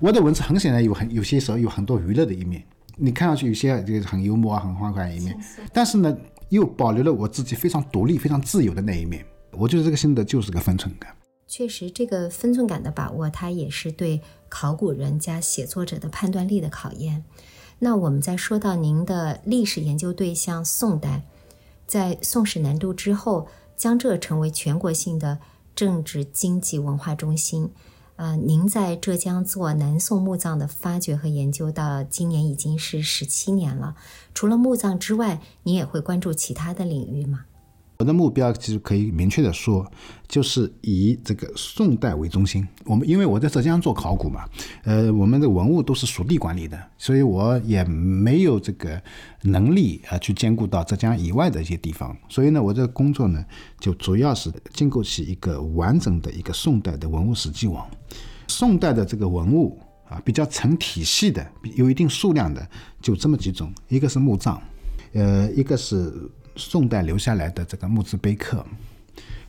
[0.00, 2.62] 我的文字很显然有很有些时候有很多娱乐的一面，
[3.00, 5.34] 你看上去有些这个很幽默啊、很欢快的一面，
[5.72, 6.14] 但是呢，
[6.50, 9.24] 又保留了我自己非常独立、非常自由的那一面。
[9.52, 11.16] 我觉得这个心得就是个分寸感。
[11.48, 17.24] 确实，这个分寸感的把握，它也是对考古人加写作者的判断力的考验。
[17.78, 21.24] 那我们在说到您的历史研究对象宋代，
[21.86, 25.38] 在宋史南渡之后，江浙成为全国性的
[25.74, 27.70] 政治、经济、文化中心。
[28.20, 33.96] 呃，您在浙江做南宋墓葬的发掘和研究，到今年已经是十七年了。
[34.34, 37.46] 除了墓葬之外，您也会关注其他的领域吗？
[38.00, 39.86] 我的目标其实可以明确的说，
[40.26, 42.66] 就是以这个宋代为中心。
[42.86, 44.48] 我们因为我在浙江做考古嘛，
[44.84, 48.98] 呃，我们的文物都是属地管理的，所以我也没有这个
[49.42, 52.16] 能力啊去兼顾到浙江以外的一些地方。
[52.26, 53.44] 所以呢，我这工作呢，
[53.78, 57.86] 就主要是建构起一个完整的一个宋代的文物史迹网。
[58.48, 59.78] 宋代的这个文物
[60.08, 61.46] 啊，比较成体系的，
[61.76, 62.66] 有一定数量的，
[63.02, 64.58] 就这么几种，一个是墓葬，
[65.12, 66.10] 呃，一个是。
[66.60, 68.64] 宋代留下来的这个木质碑刻，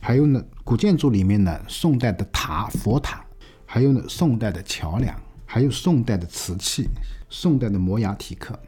[0.00, 3.22] 还有呢，古建筑里面呢，宋代的塔、佛塔，
[3.66, 6.88] 还有呢，宋代的桥梁，还有宋代的瓷器，
[7.28, 8.58] 宋代的摩崖题刻。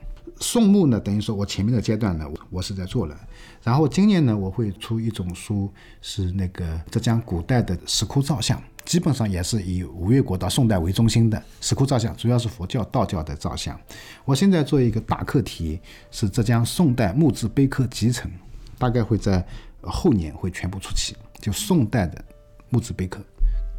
[0.40, 3.18] 宋墓呢，等于说我前面的阶段呢，我是在做了。
[3.64, 8.62] 然后今年呢，我会出一种书，是那个浙江古代的石窟造像。
[8.84, 13.80] 基本上也是以吴越国到宋代为中心的石窟造像，主要是佛教、道教的造像。
[14.26, 18.30] 我现在做一个大课题，是浙江宋代木质碑刻集成，
[18.76, 19.42] 大概会在
[19.80, 21.16] 后年会全部出齐。
[21.40, 22.22] 就宋代的
[22.68, 23.22] 木质碑刻，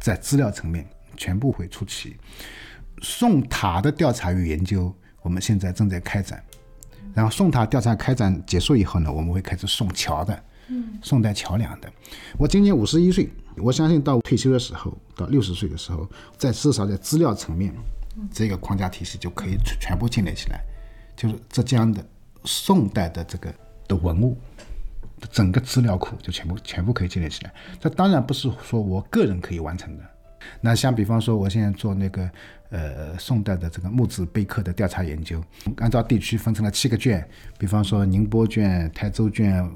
[0.00, 0.84] 在资料层面
[1.16, 2.16] 全部会出齐。
[3.00, 6.42] 宋塔的调查与研究，我们现在正在开展。
[7.16, 10.38] 然后宋塔调查开展结束以后呢，我们会开始宋桥的，
[10.68, 11.90] 嗯宋代桥梁的。
[12.36, 13.26] 我今年五十一岁。
[13.56, 16.06] 我相信到退休的时候，到六十岁的时候，
[16.36, 17.74] 在至少在资料层面，
[18.30, 20.60] 这个框架体系就可以全全部建立起来，
[21.16, 22.06] 就是浙江的
[22.44, 23.50] 宋代的这个
[23.88, 24.36] 的文物，
[25.32, 27.54] 整个资料库就全部全部可以建立起来。
[27.80, 30.04] 这当然不是说我个人可以完成的。
[30.60, 32.30] 那像比方说，我现在做那个
[32.70, 35.42] 呃宋代的这个木质碑刻的调查研究，
[35.78, 37.26] 按照地区分成了七个卷，
[37.58, 39.68] 比方说宁波卷、台州卷。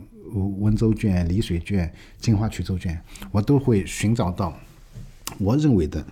[0.61, 2.97] 温州卷、丽水卷、金华衢州卷，
[3.32, 4.57] 我都会寻找到
[5.41, 6.07] 我认为的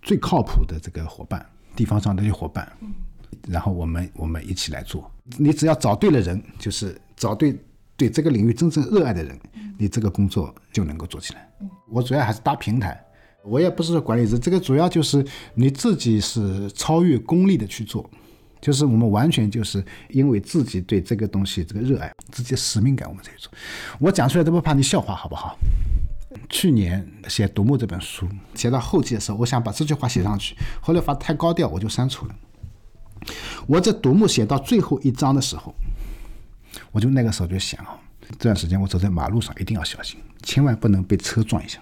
[0.00, 1.44] 最靠谱的这个伙伴，
[1.74, 2.70] 地方上的这些伙伴，
[3.48, 5.10] 然后我们我们一起来做。
[5.36, 7.58] 你只要找对了人，就是找对
[7.96, 9.36] 对这个领域真正热爱的人，
[9.76, 11.48] 你这个工作就能够做起来。
[11.88, 13.04] 我主要还是搭平台，
[13.48, 15.24] 我也不是说管理者，这个主要就是
[15.54, 18.08] 你自己是超越功利的去做。
[18.60, 23.52] 就是我们完全就是因为自己对这个东西这个热爱，自己的使命感，我们才去做。
[24.00, 25.56] 我讲出来都不怕你笑话，好不好？
[26.48, 32.34] 去年写《独木》这本书，写到后期的时候，我想把这句话写上去，后来发太高调，我就删除了。
[33.68, 35.72] 我这《独木》写到最后一章的时候，
[36.90, 37.96] 我就那个时候就想啊，
[38.40, 41.78] 这段时间我走在马路上一定要小心，千万不能被车撞一下。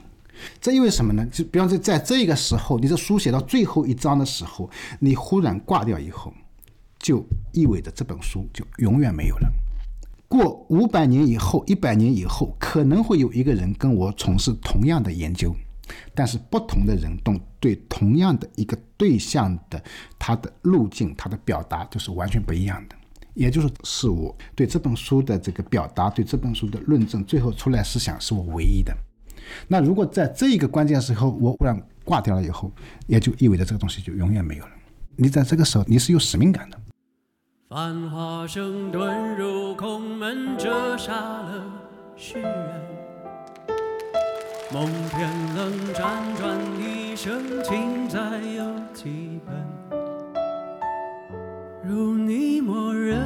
[0.60, 1.26] 这因为什么呢？
[1.26, 4.70] 就比方说，在这个时候，你这书写到最后一章的时候，
[5.00, 6.32] 你忽然挂掉以后。
[6.98, 9.48] 就意味着这本书就永远没有了。
[10.26, 15.54] 过五百年以后，一百年以后，可能会有一个人跟我从事同样的研究，
[16.14, 19.80] 但是不同的人动对同样的一个对象的
[20.18, 22.96] 他的路径、他的表达就是完全不一样的。
[23.34, 28.96] 也就是是我对这本书的这个表达、对这本书的论证，最后出来思想是我唯一的。
[29.68, 32.70] 那如果在这一个关键时候我忽然挂掉了以后，
[33.06, 34.70] 也就意味着这个东西就永远没有了。
[35.16, 36.78] 你在这个时候你是有使命感的。
[37.68, 41.64] 繁华声遁入空门，折煞了
[42.16, 42.82] 世人。
[44.72, 49.54] 梦偏冷，辗转一生，情债有几本？
[51.84, 53.20] 如你默认，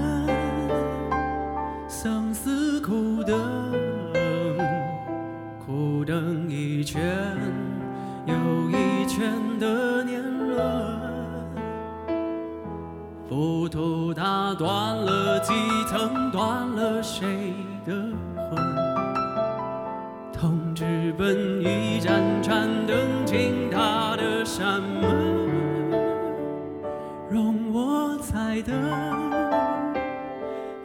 [14.54, 15.52] 断了几
[15.88, 17.92] 层，断了谁的
[18.50, 18.58] 魂？
[20.32, 20.84] 痛只。
[21.18, 22.96] 本一盏盏灯
[23.26, 25.10] 进他的山门，
[27.28, 28.74] 容我再等，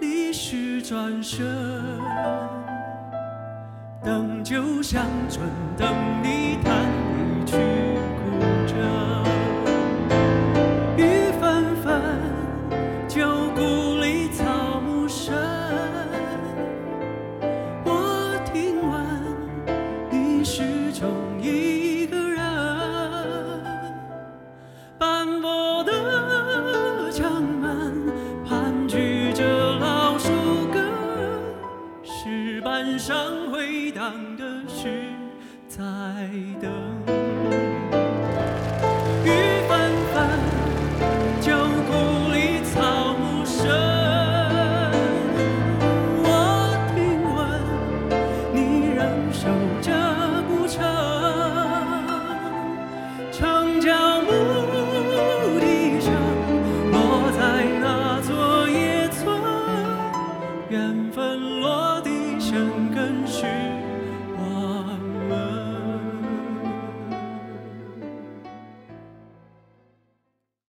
[0.01, 1.45] 历史转身，
[4.03, 5.47] 等就像春
[5.77, 5.87] 等